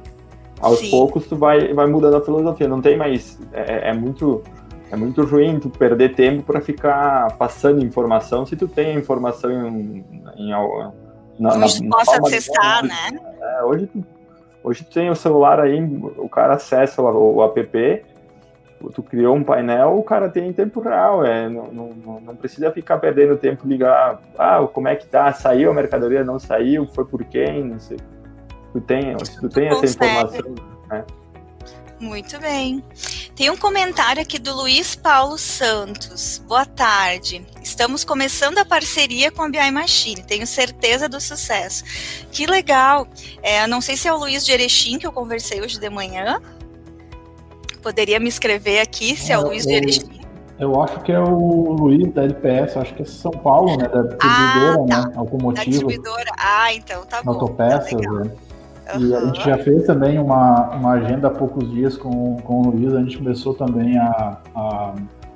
[0.61, 0.91] aos Sim.
[0.91, 2.69] poucos tu vai, vai mudando a filosofia.
[2.69, 3.39] Não tem mais.
[3.53, 4.43] É, é muito.
[4.91, 9.51] É muito ruim tu perder tempo para ficar passando informação se tu tem a informação
[9.69, 10.05] em,
[10.37, 10.51] em,
[11.39, 13.11] na, na, possa acessar, né?
[13.41, 14.05] É, hoje, tu,
[14.65, 15.81] hoje tu tem o celular aí,
[16.17, 18.05] o cara acessa o, o app,
[18.95, 22.73] tu criou um painel, o cara tem em tempo real, é, não, não, não precisa
[22.73, 27.05] ficar perdendo tempo ligar, ah, como é que tá, saiu a mercadoria, não saiu, foi
[27.05, 27.99] por quem, não sei
[28.73, 30.55] tu tem, tu tem essa informação.
[30.89, 31.05] Né?
[32.01, 32.83] Muito bem.
[33.35, 36.41] Tem um comentário aqui do Luiz Paulo Santos.
[36.47, 37.45] Boa tarde.
[37.61, 40.23] Estamos começando a parceria com a BI Machine.
[40.23, 41.83] Tenho certeza do sucesso.
[42.31, 43.09] Que legal.
[43.43, 46.41] É, não sei se é o Luiz de Erechim que eu conversei hoje de manhã.
[47.83, 50.21] Poderia me escrever aqui se é, é o Luiz de Erechim.
[50.59, 53.89] Eu acho que é o Luiz da LPS, acho que é São Paulo, né?
[53.89, 55.09] Da distribuidora, ah, tá.
[55.09, 55.15] né?
[55.17, 55.55] Automotivo.
[55.55, 56.31] Da distribuidora.
[56.37, 57.31] Ah, então tá bom.
[57.31, 58.31] Autopeças, tá né?
[58.97, 62.71] E a gente já fez também uma, uma agenda há poucos dias com, com o
[62.71, 64.95] Luiz, a gente começou também a, a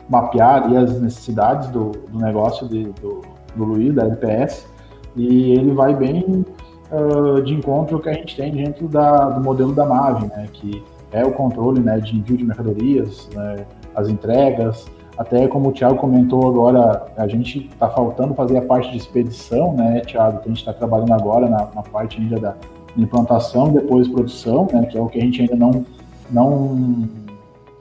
[0.08, 3.20] mapear ali, as necessidades do, do negócio de, do,
[3.54, 4.66] do Luiz, da LPS,
[5.14, 6.46] e ele vai bem
[6.90, 10.48] uh, de encontro ao que a gente tem dentro da, do modelo da nave, né,
[10.52, 14.86] que é o controle né, de envio de mercadorias, né, as entregas,
[15.18, 19.74] até como o Thiago comentou agora, a gente está faltando fazer a parte de expedição,
[19.74, 22.54] né, Thiago, que a gente está trabalhando agora na, na parte ainda da,
[22.96, 25.85] implantação depois produção, né, que é o que a gente ainda não,
[26.31, 27.09] não,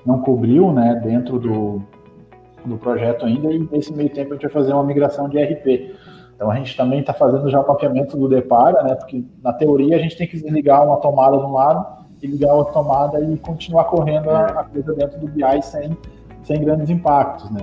[0.05, 1.81] não cobriu né, dentro do,
[2.65, 5.95] do projeto ainda, e nesse meio tempo a gente vai fazer uma migração de RP.
[6.35, 9.95] Então a gente também está fazendo já o mapeamento do Depara, né, porque na teoria
[9.95, 13.37] a gente tem que desligar uma tomada de um lado e ligar outra tomada e
[13.37, 15.97] continuar correndo a, a coisa dentro do BI sem,
[16.43, 17.61] sem grandes impactos, né.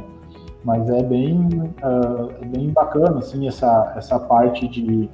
[0.65, 1.49] Mas é bem,
[1.83, 5.09] uh, bem bacana, assim, essa, essa parte de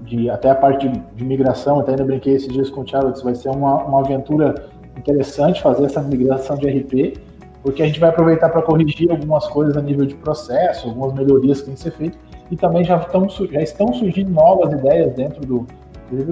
[0.00, 3.12] de até a parte de, de, migração, até ainda brinquei esses dias com o Thiago,
[3.12, 7.18] que vai ser uma, uma aventura interessante fazer essa migração de RP,
[7.62, 11.60] porque a gente vai aproveitar para corrigir algumas coisas a nível de processo, algumas melhorias
[11.60, 12.18] que têm que ser feitas,
[12.50, 15.66] e também já, estão, já estão surgindo novas ideias dentro do,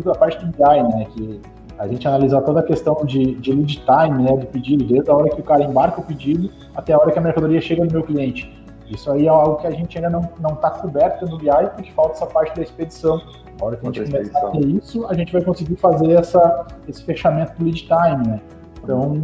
[0.05, 1.41] da parte do BI, né, que
[1.79, 5.15] a gente analisar toda a questão de, de lead time, né, do pedido, desde a
[5.15, 7.91] hora que o cara embarca o pedido até a hora que a mercadoria chega no
[7.91, 8.53] meu cliente.
[8.91, 12.13] Isso aí é algo que a gente ainda não está coberto no BI, porque falta
[12.13, 13.21] essa parte da expedição
[13.61, 16.67] a hora que a gente começar a ter isso, a gente vai conseguir fazer essa,
[16.89, 18.41] esse fechamento do lead time, né?
[18.83, 19.15] Então,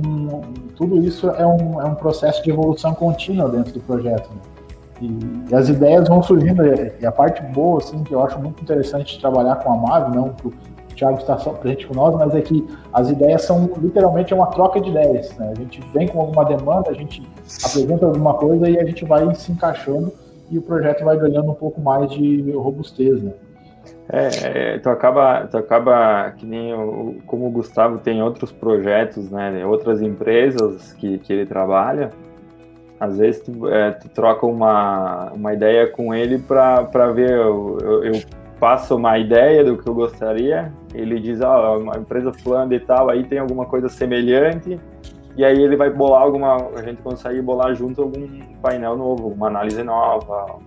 [0.77, 4.31] tudo isso é um, é um processo de evolução contínua dentro do projeto.
[4.31, 4.41] Né?
[5.01, 6.63] E, e, as ideias vão surgindo.
[7.01, 10.17] E a parte boa, assim, que eu acho muito interessante de trabalhar com a Mave,
[10.17, 10.53] não que o
[10.95, 14.81] Thiago está só presente com nós, mas é que as ideias são literalmente uma troca
[14.81, 15.37] de ideias.
[15.37, 15.53] Né?
[15.53, 17.23] A gente vem com alguma demanda, a gente
[17.65, 20.13] apresenta alguma coisa e a gente vai se encaixando
[20.51, 23.23] e o projeto vai ganhando um pouco mais de robustez.
[23.23, 23.33] Né?
[24.11, 29.67] É, tu acaba, tu acaba que nem o, como o Gustavo tem outros projetos, né,
[29.67, 32.11] outras empresas que, que ele trabalha,
[32.99, 38.05] às vezes tu, é, tu troca uma, uma ideia com ele para ver, eu, eu,
[38.05, 38.23] eu,
[38.59, 42.81] passo uma ideia do que eu gostaria, ele diz, ó, oh, uma empresa fulana e
[42.81, 44.81] tal, aí tem alguma coisa semelhante,
[45.37, 48.27] e aí ele vai bolar alguma, a gente consegue bolar junto algum
[48.61, 50.59] painel novo, uma análise nova,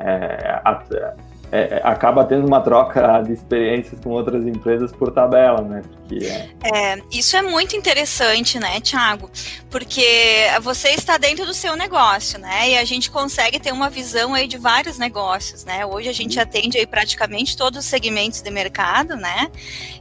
[0.00, 0.60] é,
[0.96, 1.14] é,
[1.52, 5.82] é, acaba tendo uma troca de experiências com outras empresas por tabela, né?
[5.82, 6.48] Porque é...
[6.64, 6.98] é...
[7.12, 9.30] isso é muito interessante, né, Thiago?
[9.70, 12.70] Porque você está dentro do seu negócio, né?
[12.70, 15.84] E a gente consegue ter uma visão aí de vários negócios, né?
[15.84, 19.50] Hoje a gente atende aí praticamente todos os segmentos de mercado, né?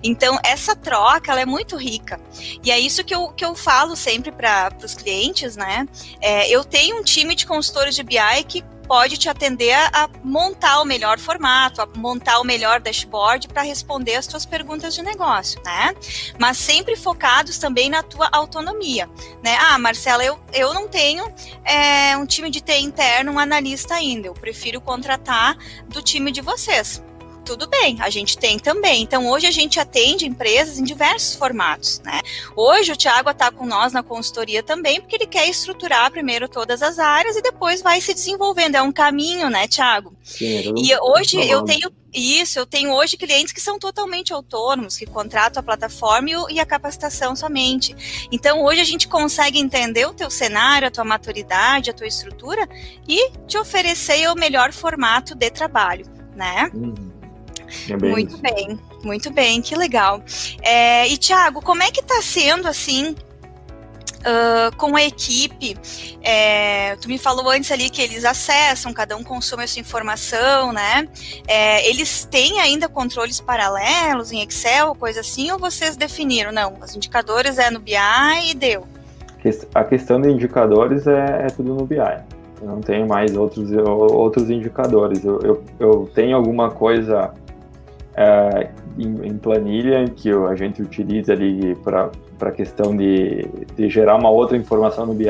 [0.02, 2.18] Então essa troca ela é muito rica.
[2.64, 5.86] E é isso que eu, que eu falo sempre para os clientes, né?
[6.22, 10.82] É, eu tenho um time de consultores de BI que pode te atender a, montar
[10.82, 15.62] o melhor formato, a montar o melhor dashboard para responder as tuas perguntas de negócio,
[15.63, 15.95] né?
[16.38, 19.10] Mas sempre focados também na tua autonomia,
[19.41, 19.56] né?
[19.62, 21.23] Ah, Marcela, eu, eu não tenho
[21.63, 26.41] é, um time de TI interno, um analista ainda, eu prefiro contratar do time de
[26.41, 27.01] vocês
[27.43, 29.01] tudo bem, a gente tem também.
[29.01, 32.21] Então, hoje a gente atende empresas em diversos formatos, né?
[32.56, 36.82] Hoje o Tiago está com nós na consultoria também, porque ele quer estruturar primeiro todas
[36.82, 38.75] as áreas e depois vai se desenvolvendo.
[38.75, 40.13] É um caminho, né, Tiago?
[40.39, 45.62] E hoje eu tenho isso, eu tenho hoje clientes que são totalmente autônomos, que contratam
[45.62, 48.27] a plataforma e a capacitação somente.
[48.32, 52.67] Então, hoje a gente consegue entender o teu cenário, a tua maturidade, a tua estrutura
[53.08, 56.69] e te oferecer o melhor formato de trabalho, né?
[56.73, 57.11] Uhum.
[57.89, 58.41] É bem muito isso.
[58.41, 60.24] bem, muito bem, que legal.
[60.61, 63.15] É, e Tiago, como é que está sendo assim
[64.22, 65.78] uh, com a equipe,
[66.22, 71.07] é, tu me falou antes ali que eles acessam, cada um consome essa informação, né?
[71.47, 76.51] É, eles têm ainda controles paralelos em Excel, coisa assim, ou vocês definiram?
[76.51, 77.95] Não, os indicadores é no BI
[78.49, 78.86] e deu.
[79.74, 81.97] A questão de indicadores é, é tudo no BI.
[82.61, 85.26] Eu não tenho mais outros, outros indicadores.
[85.26, 87.34] Eu, eu, eu tenho alguma coisa
[88.22, 92.11] é, em, em, planilha que a gente utiliza ali para
[92.41, 95.28] a questão de, de gerar uma outra informação no BI,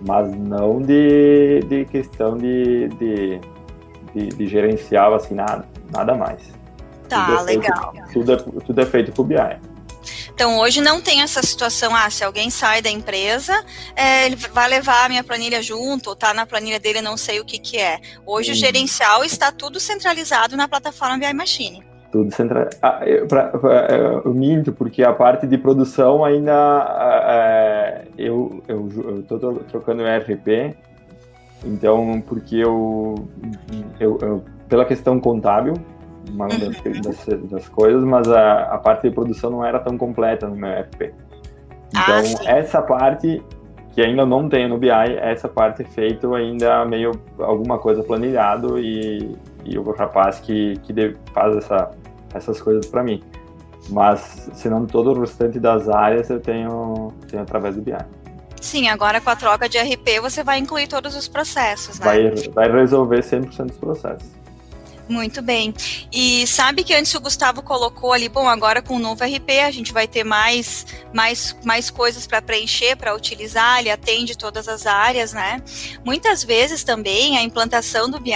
[0.00, 3.40] mas não de, de questão de, de,
[4.14, 6.40] de, de gerenciar assim, nada, nada mais.
[7.08, 7.92] Tá, tudo é legal.
[7.92, 9.36] Feito, tudo, é, tudo é feito o BI.
[10.32, 13.62] Então, hoje não tem essa situação, ah, se alguém sai da empresa,
[13.94, 17.40] é, ele vai levar a minha planilha junto, ou tá na planilha dele, não sei
[17.40, 18.00] o que que é.
[18.24, 18.56] Hoje uhum.
[18.56, 21.89] o gerencial está tudo centralizado na plataforma BI Machine.
[22.10, 22.76] Tudo centralizado.
[22.82, 26.52] Ah, eu, eu, eu, minto, porque a parte de produção ainda,
[27.28, 30.74] é, eu, eu, eu tô trocando ERP,
[31.64, 33.14] então, porque eu,
[34.00, 35.74] eu, eu pela questão contábil,
[36.30, 37.00] uma das, uhum.
[37.02, 40.70] das, das, coisas, mas a, a parte de produção não era tão completa no meu
[40.84, 41.12] FP.
[41.94, 43.42] Ah, então, ah, essa parte
[43.92, 48.78] que ainda não tem no BI, essa parte é feito ainda meio alguma coisa planilhado
[48.78, 51.90] e, e o rapaz que, que faz essa,
[52.34, 53.22] essas coisas para mim.
[53.88, 57.96] Mas, senão todo o restante das áreas eu tenho, tenho através do BI.
[58.60, 62.04] Sim, agora com a troca de RP você vai incluir todos os processos, né?
[62.04, 64.39] Vai, vai resolver 100% dos processos.
[65.10, 65.74] Muito bem.
[66.12, 69.70] E sabe que antes o Gustavo colocou ali, bom, agora com o novo RP a
[69.72, 74.86] gente vai ter mais, mais, mais coisas para preencher, para utilizar, ele atende todas as
[74.86, 75.60] áreas, né?
[76.04, 78.32] Muitas vezes também a implantação do BI,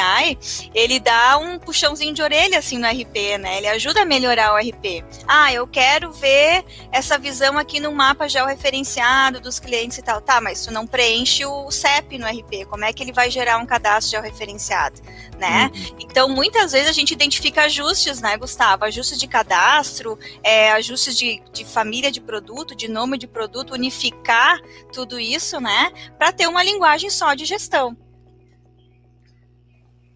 [0.74, 3.58] ele dá um puxãozinho de orelha assim no RP, né?
[3.58, 5.04] Ele ajuda a melhorar o RP.
[5.28, 10.20] Ah, eu quero ver essa visão aqui no mapa georreferenciado dos clientes e tal.
[10.20, 13.58] Tá, mas tu não preenche o CEP no RP, como é que ele vai gerar
[13.58, 15.00] um cadastro georreferenciado,
[15.39, 15.70] né?
[15.74, 15.97] Uhum.
[16.01, 18.85] Então, muitas vezes a gente identifica ajustes, né, Gustavo?
[18.85, 24.61] Ajustes de cadastro, é, ajustes de, de família de produto, de nome de produto, unificar
[24.93, 27.97] tudo isso, né, para ter uma linguagem só de gestão.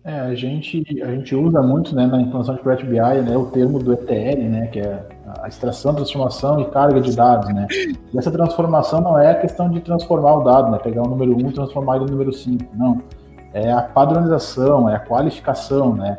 [0.08, 3.44] É, a gente, a gente usa muito né, na implantação de Project BI né, o
[3.50, 5.06] termo do ETL, né, que é
[5.42, 7.52] a extração, transformação e carga de dados.
[7.52, 7.66] Né?
[7.70, 11.36] E essa transformação não é a questão de transformar o dado, né, pegar o número
[11.36, 12.64] 1 e transformar ele no número 5.
[12.74, 13.02] Não.
[13.52, 16.18] É a padronização, é a qualificação, né?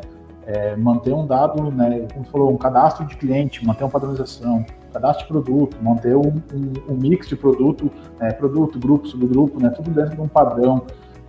[0.50, 4.66] é, manter um dado, né, como você falou, um cadastro de cliente, manter uma padronização,
[4.92, 9.70] cadastro de produto, manter um, um, um mix de produto, né, produto, grupo, subgrupo, né,
[9.70, 10.82] tudo dentro de um padrão.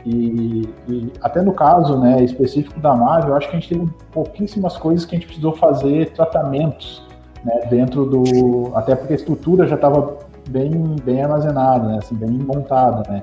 [0.07, 3.86] E, e, até no caso né, específico da Marvel, eu acho que a gente teve
[4.11, 7.07] pouquíssimas coisas que a gente precisou fazer tratamentos
[7.44, 8.72] né, dentro do.
[8.74, 10.16] Até porque a estrutura já estava
[10.48, 13.03] bem, bem armazenada, né, assim, bem montada.
[13.11, 13.22] Né.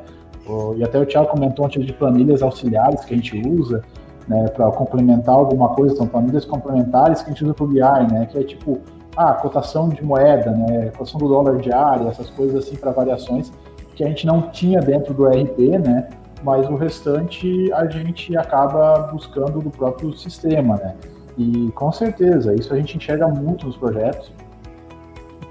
[0.78, 3.84] E até o Thiago comentou antes de planilhas auxiliares que a gente usa
[4.28, 7.80] né, para complementar alguma coisa, são planilhas complementares que a gente usa para o BI,
[7.80, 8.80] né, que é tipo,
[9.16, 13.52] ah, cotação de moeda, né, cotação do dólar diário, essas coisas assim para variações
[13.96, 16.10] que a gente não tinha dentro do RP, né,
[16.44, 20.96] mas o restante a gente acaba buscando do próprio sistema, né.
[21.38, 24.32] E com certeza, isso a gente enxerga muito nos projetos,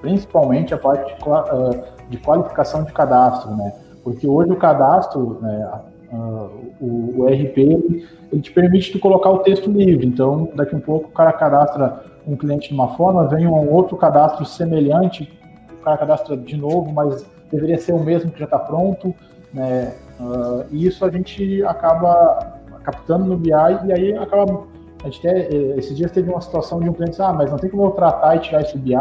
[0.00, 3.72] principalmente a parte de, de qualificação de cadastro, né,
[4.06, 5.68] porque hoje o cadastro, né,
[6.12, 6.48] uh,
[6.80, 10.06] o, o, RP ele, ele, te permite tu colocar o texto livre.
[10.06, 13.68] Então, daqui a um pouco o cara cadastra um cliente de uma forma, vem um
[13.68, 15.28] outro cadastro semelhante,
[15.80, 19.12] o cara cadastra de novo, mas deveria ser o mesmo que já está pronto.
[19.52, 19.92] Né?
[20.20, 23.50] Uh, e isso a gente acaba captando no BI
[23.86, 24.68] e aí acaba.
[25.02, 27.58] A gente até, eh, esses dias teve uma situação de um cliente, ah, mas não
[27.58, 28.94] tem como eu tratar e tirar esse BI.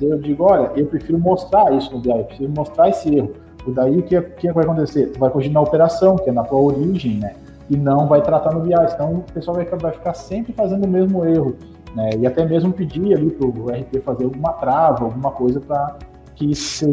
[0.00, 3.34] Eu digo, olha, eu prefiro mostrar isso no BI, eu prefiro mostrar esse erro
[3.66, 5.06] e daí o que, que vai acontecer?
[5.12, 7.34] Tu vai corrigir na operação, que é na tua origem, né?
[7.68, 10.88] E não vai tratar no BI, senão o pessoal vai, vai ficar sempre fazendo o
[10.88, 11.54] mesmo erro.
[11.94, 12.10] Né?
[12.18, 15.96] E até mesmo pedir ali para o RP fazer alguma trava, alguma coisa para
[16.34, 16.86] que se,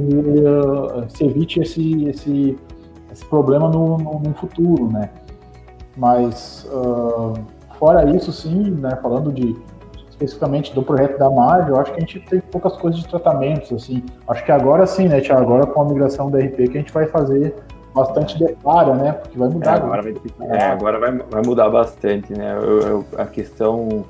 [1.09, 2.57] se, evite esse, esse,
[3.11, 5.09] esse problema no, no, no futuro, né?
[5.95, 7.33] Mas uh,
[7.77, 9.55] fora isso, sim, né, falando de
[10.15, 13.71] especificamente do projeto da Marvel, eu acho que a gente tem poucas coisas de tratamentos,
[13.71, 14.03] assim.
[14.27, 15.43] Acho que agora sim, né, Tiago?
[15.43, 17.53] Agora com a migração do RP que a gente vai fazer
[17.93, 19.11] bastante declara, né?
[19.13, 19.71] Porque vai mudar.
[19.71, 20.13] É, agora, vai,
[20.49, 22.57] é, agora vai, vai mudar bastante, né?
[22.61, 24.05] Eu, eu, a questão.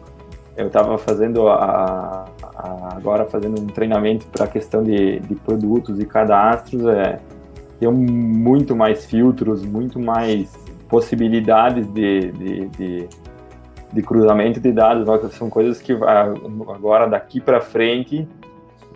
[0.55, 5.99] Eu estava fazendo a, a, agora fazendo um treinamento para a questão de, de produtos
[5.99, 6.85] e cadastros.
[6.85, 7.19] É,
[7.77, 10.53] tem muito mais filtros, muito mais
[10.87, 13.09] possibilidades de, de, de
[13.95, 18.27] de cruzamento de dados, são coisas que agora daqui para frente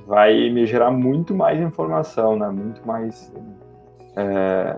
[0.06, 2.50] vai me gerar muito mais informação, né?
[2.50, 3.32] Muito mais
[4.18, 4.76] é,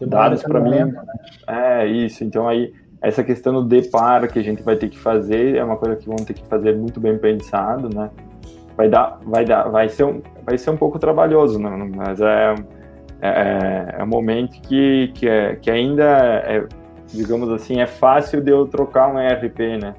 [0.00, 0.70] dados para mim.
[0.70, 1.04] Né?
[1.48, 2.22] É isso.
[2.22, 2.72] Então aí
[3.02, 6.06] essa questão do deparo que a gente vai ter que fazer é uma coisa que
[6.06, 8.10] vamos ter que fazer muito bem pensado, né?
[8.76, 11.70] Vai dar, vai dar, vai ser um, vai ser um pouco trabalhoso, né?
[11.94, 12.54] mas é,
[13.20, 16.04] é, é um momento que, que, é, que ainda
[16.44, 16.66] é,
[17.14, 19.94] digamos assim, é fácil de eu trocar um ERP, né?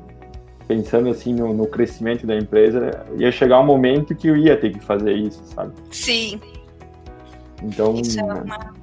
[0.67, 4.71] Pensando assim no, no crescimento da empresa, ia chegar um momento que eu ia ter
[4.71, 5.73] que fazer isso, sabe?
[5.91, 6.39] Sim.
[7.63, 8.73] Então, isso é uma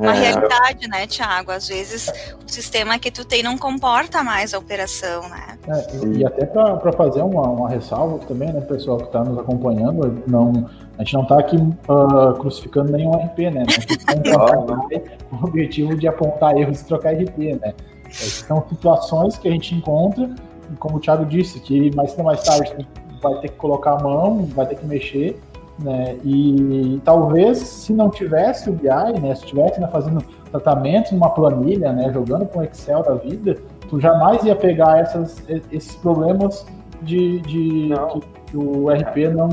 [0.00, 0.20] uma é.
[0.20, 1.50] realidade, né, Tiago?
[1.50, 2.10] Às vezes
[2.44, 5.58] o sistema que tu tem não comporta mais a operação, né?
[5.68, 9.38] É, e, e, até para fazer uma, uma ressalva também, né, pessoal que está nos
[9.38, 13.64] acompanhando, não, a gente não está aqui uh, crucificando nenhum RP, né?
[15.30, 17.74] com o objetivo de apontar erros e trocar RP, né?
[18.06, 20.30] É, são situações que a gente encontra,
[20.78, 22.86] como o Thiago disse, que mais cedo mais tarde
[23.22, 25.38] vai ter que colocar a mão, vai ter que mexer,
[25.82, 26.16] né?
[26.24, 28.88] E talvez se não tivesse o BI,
[29.20, 33.56] né, se estivesse né, fazendo tratamento numa planilha, né, jogando com Excel da vida,
[33.88, 36.66] tu jamais ia pegar essas, esses problemas
[37.02, 39.48] de, de que, que o RP não,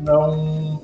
[0.00, 0.80] não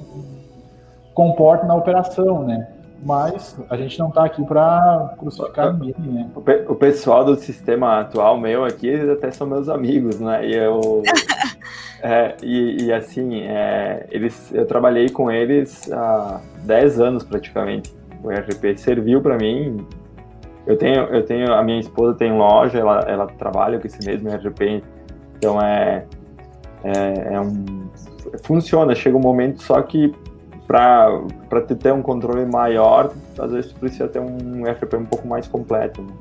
[1.15, 2.69] comporta na operação, né?
[3.01, 6.31] Mas a gente não está aqui para crucificar ninguém, né?
[6.69, 10.45] O, pessoal do sistema atual meu aqui, eles até são meus amigos, né?
[10.45, 11.03] E eu
[12.03, 17.93] É, e, e, assim, é, eles, eu trabalhei com eles há 10 anos praticamente.
[18.23, 19.85] O ERP serviu para mim.
[20.67, 24.29] Eu tenho, eu tenho, a minha esposa tem loja, ela, ela trabalha com esse mesmo
[24.29, 24.83] ERP,
[25.37, 26.05] então é,
[26.85, 27.89] é, é um,
[28.43, 28.95] funciona.
[28.95, 30.13] Chega um momento só que
[30.67, 36.03] para ter um controle maior, às vezes precisa ter um ERP um pouco mais completo.
[36.03, 36.13] Né?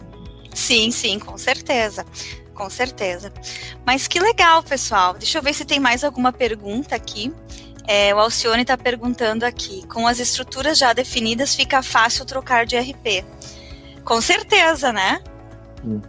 [0.54, 2.06] Sim, sim, com certeza
[2.58, 3.32] com certeza.
[3.86, 5.14] Mas que legal, pessoal.
[5.14, 7.32] Deixa eu ver se tem mais alguma pergunta aqui.
[7.88, 12.76] É, o Alcione está perguntando aqui: com as estruturas já definidas, fica fácil trocar de
[12.78, 13.24] RP?
[14.03, 15.22] Com certeza, né?
[15.86, 16.01] Hum,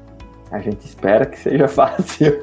[0.50, 2.42] a gente espera que seja fácil.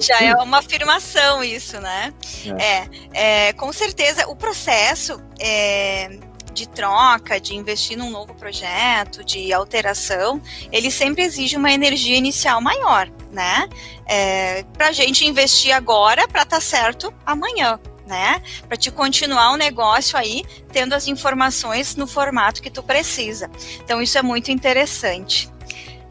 [0.00, 2.12] Já é uma afirmação isso, né?
[2.58, 4.26] É, é, é com certeza.
[4.26, 6.18] O processo é,
[6.54, 10.40] de troca, de investir num novo projeto, de alteração,
[10.72, 13.68] ele sempre exige uma energia inicial maior, né?
[14.06, 18.40] É, para a gente investir agora para estar tá certo amanhã, né?
[18.68, 23.50] Para te continuar o negócio aí, tendo as informações no formato que tu precisa.
[23.82, 25.50] Então, isso é muito interessante.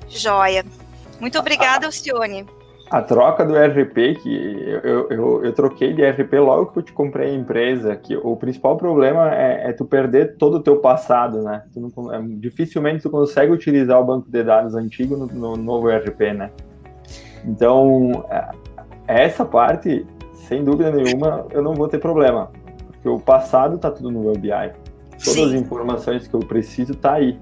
[0.10, 0.66] Joia.
[1.20, 2.46] Muito obrigada, Alcione
[2.94, 6.94] a troca do RP, que eu, eu, eu, troquei de RP logo que eu te
[6.94, 11.42] comprei a empresa, que o principal problema é, é tu perder todo o teu passado,
[11.42, 11.64] né?
[11.74, 15.90] Tu não, é, dificilmente tu consegue utilizar o banco de dados antigo no, no novo
[15.90, 16.52] RP, né?
[17.44, 18.52] Então, é,
[19.08, 20.06] essa parte,
[20.48, 22.52] sem dúvida nenhuma, eu não vou ter problema,
[22.86, 24.52] porque o passado tá tudo no meu BI.
[25.14, 25.46] Todas Sim.
[25.46, 27.40] as informações que eu preciso tá aí.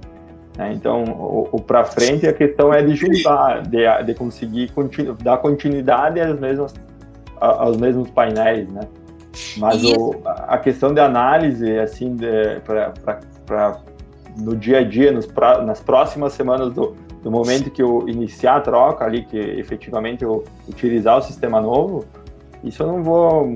[0.57, 0.73] Né?
[0.73, 5.37] Então, o, o para frente, a questão é de juntar, de, de conseguir continu, dar
[5.37, 6.73] continuidade às mesmas,
[7.39, 8.81] aos mesmos painéis, né?
[9.57, 12.17] Mas o, a questão de análise, assim,
[13.45, 13.79] para
[14.37, 18.57] no dia a dia, nos pra, nas próximas semanas do, do momento que eu iniciar
[18.57, 22.05] a troca ali, que efetivamente eu utilizar o sistema novo,
[22.63, 23.55] isso eu não vou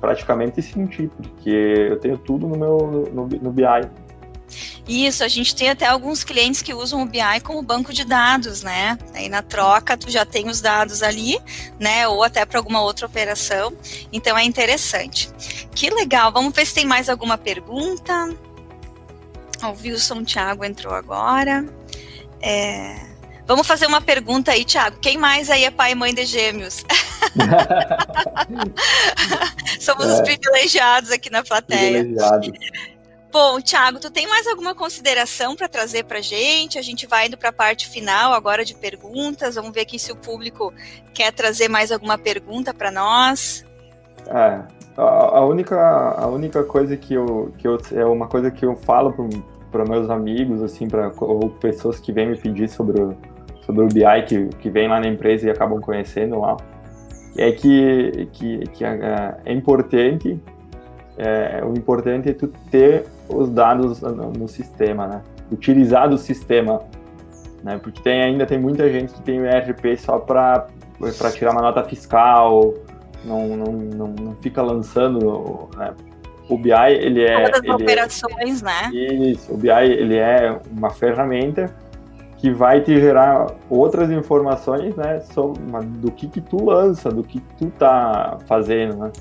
[0.00, 3.64] praticamente sentir, porque eu tenho tudo no meu no, no BI.
[4.86, 8.62] Isso, a gente tem até alguns clientes que usam o BI como banco de dados,
[8.62, 8.98] né?
[9.14, 11.38] Aí na troca tu já tem os dados ali,
[11.78, 12.08] né?
[12.08, 13.72] Ou até para alguma outra operação.
[14.12, 15.30] Então é interessante.
[15.74, 16.32] Que legal.
[16.32, 18.34] Vamos ver se tem mais alguma pergunta.
[19.62, 21.66] O Wilson Thiago entrou agora.
[22.40, 23.08] É...
[23.46, 24.98] Vamos fazer uma pergunta aí, Thiago.
[25.00, 26.84] Quem mais aí é pai e mãe de gêmeos?
[29.80, 30.12] Somos é.
[30.12, 32.04] os privilegiados aqui na plateia.
[32.04, 32.50] Privilegiados.
[33.30, 36.78] Bom, Thiago, tu tem mais alguma consideração para trazer para gente?
[36.78, 39.56] A gente vai indo para a parte final agora de perguntas.
[39.56, 40.72] Vamos ver aqui se o público
[41.12, 43.66] quer trazer mais alguma pergunta para nós.
[44.28, 44.60] É,
[44.96, 49.14] a, única, a única coisa que eu, que eu é uma coisa que eu falo
[49.70, 53.14] para meus amigos, assim, para ou pessoas que vêm me pedir sobre o,
[53.66, 56.56] sobre o BI, que, que vêm lá na empresa e acabam conhecendo lá,
[57.36, 60.40] é que, que, que é, é importante
[61.18, 65.22] é, o importante é tu ter os dados no, sistema, né?
[65.50, 66.80] Utilizar o sistema,
[67.62, 67.78] né?
[67.82, 70.66] Porque tem, ainda tem muita gente que tem o ERP só para
[71.34, 72.74] tirar uma nota fiscal,
[73.24, 75.94] não, não, não, não fica lançando, né?
[76.48, 77.44] O BI, ele é...
[77.44, 78.90] Todas as operações, é, né?
[78.92, 81.74] Isso, o BI, ele é uma ferramenta
[82.38, 85.60] que vai te gerar outras informações, né, sobre,
[85.98, 89.12] do que que tu lança, do que tu tá fazendo, né?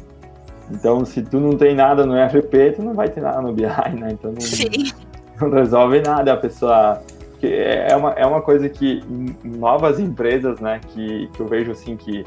[0.72, 3.64] Então, se tu não tem nada no ERP, tu não vai ter nada no BI,
[3.64, 4.10] né?
[4.12, 7.02] Então não, não resolve nada a pessoa.
[7.40, 9.04] Que é uma, é uma coisa que
[9.44, 12.26] novas empresas, né, que, que eu vejo assim que,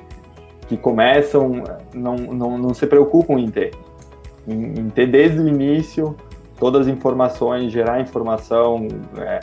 [0.68, 3.72] que começam, não, não, não se preocupam em ter.
[4.47, 6.16] Em, em ter desde o início
[6.61, 8.86] todas as informações, gerar informação,
[9.18, 9.41] é,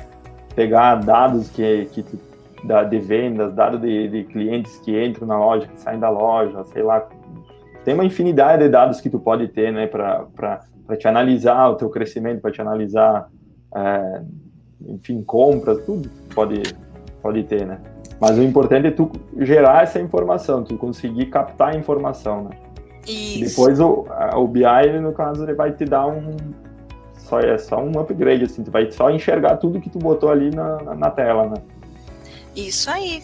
[0.55, 2.17] pegar dados que, que tu,
[2.63, 6.63] da, de vendas, dados de, de clientes que entram na loja, que saem da loja,
[6.65, 7.05] sei lá,
[7.87, 10.27] tem uma infinidade de dados que tu pode ter, né, para
[10.99, 13.29] te analisar o teu crescimento, para te analisar,
[13.73, 14.21] é,
[14.89, 16.63] enfim, compras, tudo pode,
[17.21, 17.79] pode ter, né.
[18.19, 22.49] Mas o importante é tu gerar essa informação, tu conseguir captar a informação, né.
[23.07, 23.55] Isso.
[23.55, 26.35] Depois o, o BI, no caso, ele vai te dar um,
[27.19, 30.53] só é só um upgrade, assim, tu vai só enxergar tudo que tu botou ali
[30.53, 31.55] na, na, na tela, né?
[32.53, 33.23] Isso aí.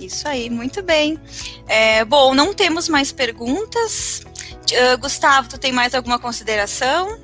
[0.00, 1.18] Isso aí, muito bem.
[1.68, 4.24] É, bom, não temos mais perguntas.
[4.70, 7.18] Uh, Gustavo, tu tem mais alguma consideração?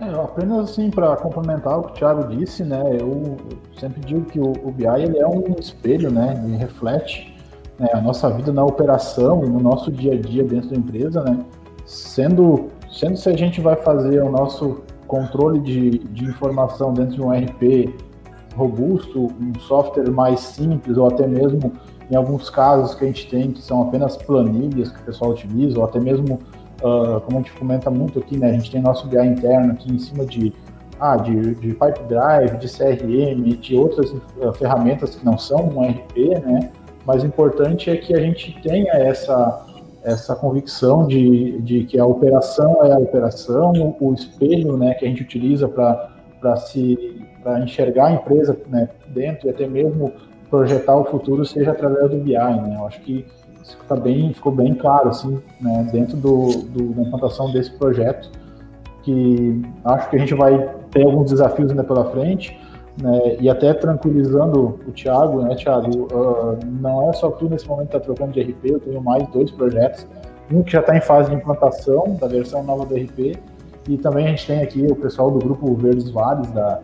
[0.00, 2.82] É, apenas assim para complementar o que o Thiago disse, né?
[3.00, 3.36] Eu
[3.78, 6.42] sempre digo que o, o BI ele é um espelho, né?
[6.44, 7.34] Ele reflete
[7.78, 11.38] né, a nossa vida na operação no nosso dia a dia dentro da empresa, né?
[11.86, 17.22] Sendo, sendo se a gente vai fazer o nosso controle de, de informação dentro de
[17.22, 17.94] um RP
[18.56, 21.72] robusto, um software mais simples, ou até mesmo
[22.10, 25.78] em alguns casos que a gente tem que são apenas planilhas que o pessoal utiliza,
[25.78, 26.34] ou até mesmo,
[26.82, 29.92] uh, como a gente comenta muito aqui, né, a gente tem nosso BI interno aqui
[29.92, 30.52] em cima de,
[31.00, 35.82] ah, de, de Pipe Drive, de CRM, de outras uh, ferramentas que não são um
[35.82, 36.70] RP, né,
[37.06, 39.66] mas o importante é que a gente tenha essa,
[40.02, 45.08] essa convicção de, de que a operação é a operação, o, espelho né, que a
[45.08, 50.10] gente utiliza para se para enxergar a empresa né, dentro e até mesmo
[50.50, 52.76] projetar o futuro seja através do BI, né?
[52.78, 53.26] Eu acho que
[53.62, 58.30] isso tá bem, ficou bem claro assim, né, dentro do, do, da implantação desse projeto,
[59.02, 62.58] que acho que a gente vai ter alguns desafios ainda pela frente,
[63.00, 67.88] né, e até tranquilizando o Thiago, né, Thiago, uh, não é só tu nesse momento
[67.88, 70.06] que está trocando de RP, eu tenho mais dois projetos,
[70.52, 73.38] um que já está em fase de implantação da versão nova do RP,
[73.88, 76.80] e também a gente tem aqui o pessoal do grupo Verdes Vales, da,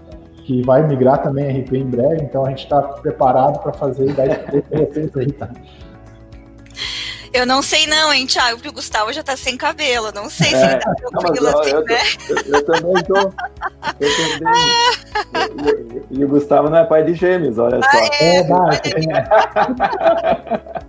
[0.50, 4.10] que vai migrar também a RP em breve, então a gente está preparado para fazer
[4.10, 4.26] e dar
[4.72, 5.48] esse aí, tá?
[7.32, 10.10] Eu não sei não, hein, Thiago, porque o Gustavo já tá sem cabelo.
[10.12, 12.00] Não sei se é, ele tá tranquilo não, assim, eu, né?
[12.28, 13.32] Eu, eu, também tô.
[14.00, 16.04] Eu também.
[16.10, 17.98] e, e, o Gustavo não é pai de gêmeos, olha ah, só.
[17.98, 18.44] É, é, ah,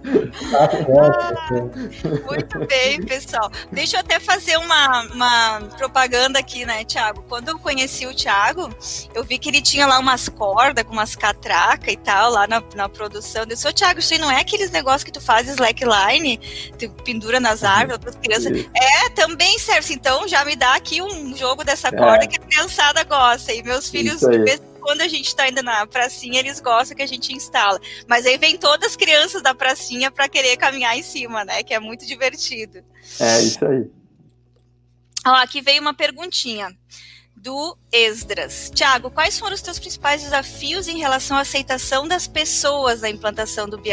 [2.28, 3.52] muito bem, pessoal.
[3.72, 7.24] Deixa eu até fazer uma, uma propaganda aqui, né, Thiago?
[7.30, 8.68] Quando eu conheci o Thiago,
[9.14, 12.64] eu vi que ele tinha lá umas cordas com umas catracas e tal, lá na,
[12.76, 13.44] na produção.
[13.44, 16.31] Eu disse, ô Thiago, isso aí não é aqueles negócios que tu faz slackline?
[16.78, 18.52] Tu pendura nas árvores, outras crianças.
[18.74, 19.94] É, também serve.
[19.94, 21.92] Então já me dá aqui um jogo dessa é.
[21.92, 23.54] corda que a criançada gosta.
[23.54, 24.22] E meus filhos,
[24.82, 27.80] quando a gente está indo na pracinha, eles gostam que a gente instala.
[28.08, 31.64] Mas aí vem todas as crianças da pracinha para querer caminhar em cima, né?
[31.64, 32.84] Que é muito divertido.
[33.20, 33.90] É, isso aí.
[35.26, 36.76] Ó, aqui veio uma perguntinha
[37.36, 38.72] do Esdras.
[38.74, 43.68] Tiago, quais foram os teus principais desafios em relação à aceitação das pessoas da implantação
[43.68, 43.92] do BI?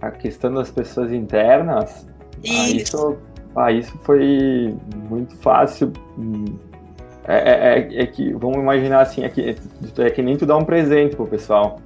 [0.00, 2.06] A questão das pessoas internas,
[2.42, 2.56] isso.
[2.56, 3.18] Ah, isso,
[3.56, 4.74] ah, isso foi
[5.08, 5.92] muito fácil.
[7.26, 9.56] É, é, é, é, que, vamos imaginar assim, é que,
[9.98, 11.80] é que nem tu dá um presente pro pessoal.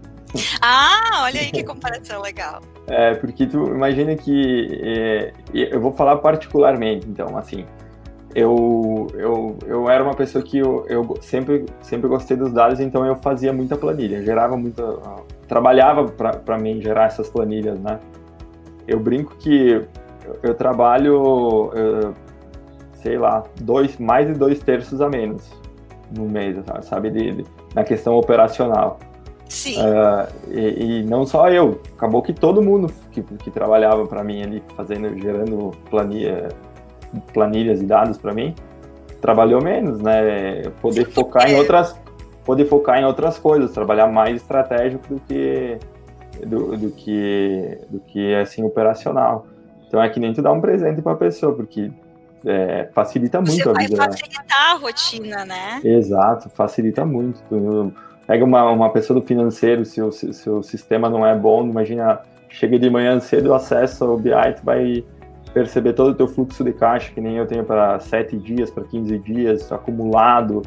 [0.61, 2.61] Ah, olha aí que comparação legal.
[2.87, 7.65] É, porque tu imagina que, é, eu vou falar particularmente, então, assim,
[8.35, 13.07] eu, eu, eu era uma pessoa que eu, eu sempre, sempre gostei dos dados, então
[13.07, 14.83] eu fazia muita planilha, gerava muita.
[15.49, 17.99] Trabalhava para mim gerar essas planilhas, né?
[18.87, 19.87] Eu brinco que eu,
[20.43, 22.15] eu trabalho, eu,
[22.95, 25.51] sei lá, dois, mais de dois terços a menos
[26.11, 27.11] no mês, sabe?
[27.11, 28.99] De, de na questão operacional.
[29.49, 29.77] Sim.
[29.79, 34.43] Uh, e, e, não só eu, acabou que todo mundo que, que trabalhava para mim
[34.43, 36.49] ali, fazendo, gerando planilha
[37.33, 38.55] planilhas e dados para mim,
[39.21, 40.63] trabalhou menos, né?
[40.81, 41.97] Poder focar em outras,
[42.45, 45.79] poder focar em outras coisas, trabalhar mais estratégico do que
[46.47, 49.47] do, do que do que assim operacional.
[49.87, 51.91] Então é que nem tu dar um presente para a pessoa, porque
[52.45, 53.97] é, facilita muito Você a vida.
[53.97, 55.81] Vai facilitar a rotina, né?
[55.83, 57.41] Exato, facilita muito.
[57.49, 57.93] Tu,
[58.27, 62.79] pega uma, uma pessoa do financeiro, se o seu sistema não é bom, imagina, chega
[62.79, 65.05] de manhã cedo, acessa o BI, tu vai
[65.53, 68.85] perceber todo o teu fluxo de caixa, que nem eu tenho para 7 dias, para
[68.85, 70.63] 15 dias, acumulado.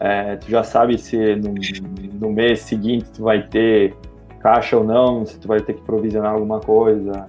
[0.00, 1.54] É, tu já sabe se no,
[2.20, 3.94] no, mês seguinte tu vai ter
[4.40, 7.26] caixa ou não, se tu vai ter que provisionar alguma coisa.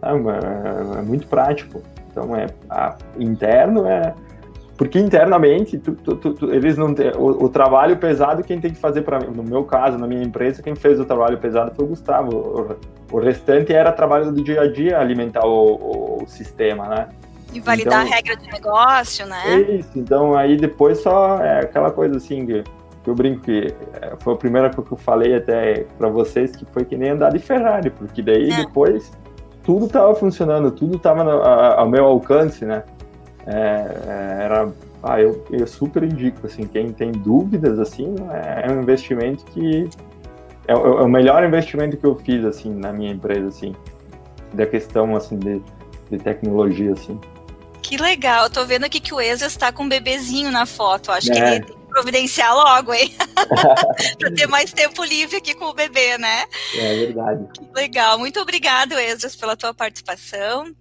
[0.00, 1.82] É, é, é muito prático.
[2.10, 4.14] Então é a, interno é
[4.76, 9.02] porque internamente tu, tu, tu, eles não o, o, trabalho pesado quem tem que fazer
[9.02, 12.76] para no meu caso na minha empresa quem fez o trabalho pesado foi o Gustavo
[13.10, 17.08] o, o restante era trabalho do dia a dia alimentar o, o sistema né
[17.52, 19.60] e validar então, a regra de negócio né?
[19.60, 22.64] isso então aí depois só é aquela coisa assim que,
[23.04, 26.56] que eu brinco que é, foi a primeira coisa que eu falei até para vocês
[26.56, 28.56] que foi que nem andar de Ferrari porque daí é.
[28.56, 29.12] depois
[29.62, 32.82] tudo estava funcionando tudo estava ao meu alcance né?
[33.46, 34.72] É, é, era
[35.02, 39.88] ah, eu, eu super indico assim quem tem dúvidas assim é, é um investimento que
[40.68, 43.74] é, é, o melhor investimento que eu fiz assim na minha empresa assim
[44.54, 45.60] da questão assim de,
[46.08, 47.18] de tecnologia assim
[47.92, 51.12] que legal, eu tô vendo aqui que o Ezra está com um bebezinho na foto.
[51.12, 51.34] Acho é.
[51.34, 53.14] que ele tem que providenciar logo, hein?
[54.18, 56.46] para ter mais tempo livre aqui com o bebê, né?
[56.74, 57.46] É verdade.
[57.52, 58.18] Que legal.
[58.18, 60.74] Muito obrigado, Esdras, pela tua participação.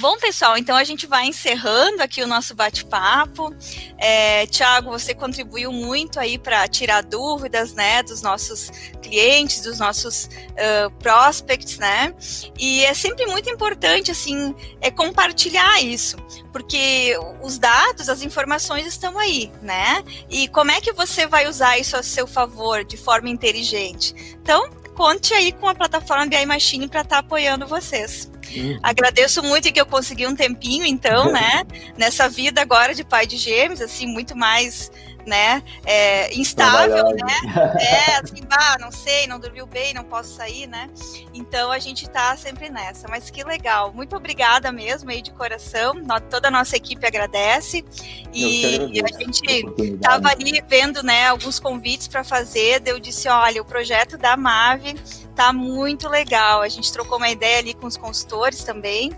[0.00, 3.52] Bom, pessoal, então a gente vai encerrando aqui o nosso bate-papo.
[3.98, 8.70] É, Tiago, você contribuiu muito aí para tirar dúvidas, né, dos nossos
[9.02, 12.14] clientes, dos nossos uh, prospects, né?
[12.56, 16.16] E é sempre muito importante, assim, é compartilhar isso,
[16.52, 20.04] porque os dados, as informações estão aí, né?
[20.30, 24.14] E como é que você vai usar isso a seu favor de forma inteligente?
[24.40, 28.28] Então, conte aí com a plataforma BI Machine para estar tá apoiando vocês.
[28.52, 28.80] Uhum.
[28.82, 31.64] Agradeço muito que eu consegui um tempinho, então, né?
[31.96, 34.90] Nessa vida agora de pai de gêmeos, assim, muito mais
[35.28, 40.66] né, é, instável, né, é, assim, bah, não sei, não dormiu bem, não posso sair,
[40.66, 40.88] né,
[41.34, 45.94] então a gente tá sempre nessa, mas que legal, muito obrigada mesmo aí de coração,
[46.30, 47.84] toda a nossa equipe agradece,
[48.32, 53.64] e a gente tava ali vendo, né, alguns convites para fazer, eu disse, olha, o
[53.64, 54.94] projeto da MAVE
[55.36, 59.12] tá muito legal, a gente trocou uma ideia ali com os consultores também,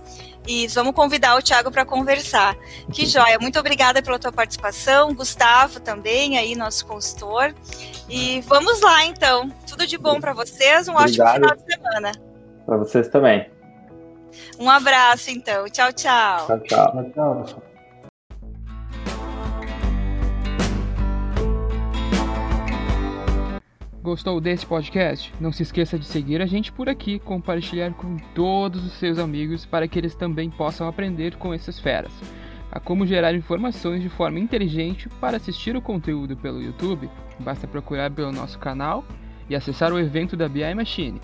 [0.46, 2.56] e vamos convidar o Thiago para conversar.
[2.92, 7.54] Que joia, muito obrigada pela tua participação, Gustavo também, aí, nosso consultor.
[8.08, 9.48] E vamos lá, então.
[9.68, 11.28] Tudo de bom para vocês, um Obrigado.
[11.28, 12.12] ótimo final de semana.
[12.66, 13.50] Para vocês também.
[14.58, 15.68] Um abraço, então.
[15.68, 16.46] Tchau, tchau.
[16.46, 17.12] Tchau, tchau.
[17.14, 17.69] tchau, tchau.
[24.10, 25.32] Gostou desse podcast?
[25.38, 29.64] Não se esqueça de seguir a gente por aqui, compartilhar com todos os seus amigos
[29.64, 32.10] para que eles também possam aprender com essas feras.
[32.72, 37.08] A como gerar informações de forma inteligente para assistir o conteúdo pelo YouTube,
[37.38, 39.04] basta procurar pelo nosso canal
[39.48, 41.20] e acessar o evento da BI Machine.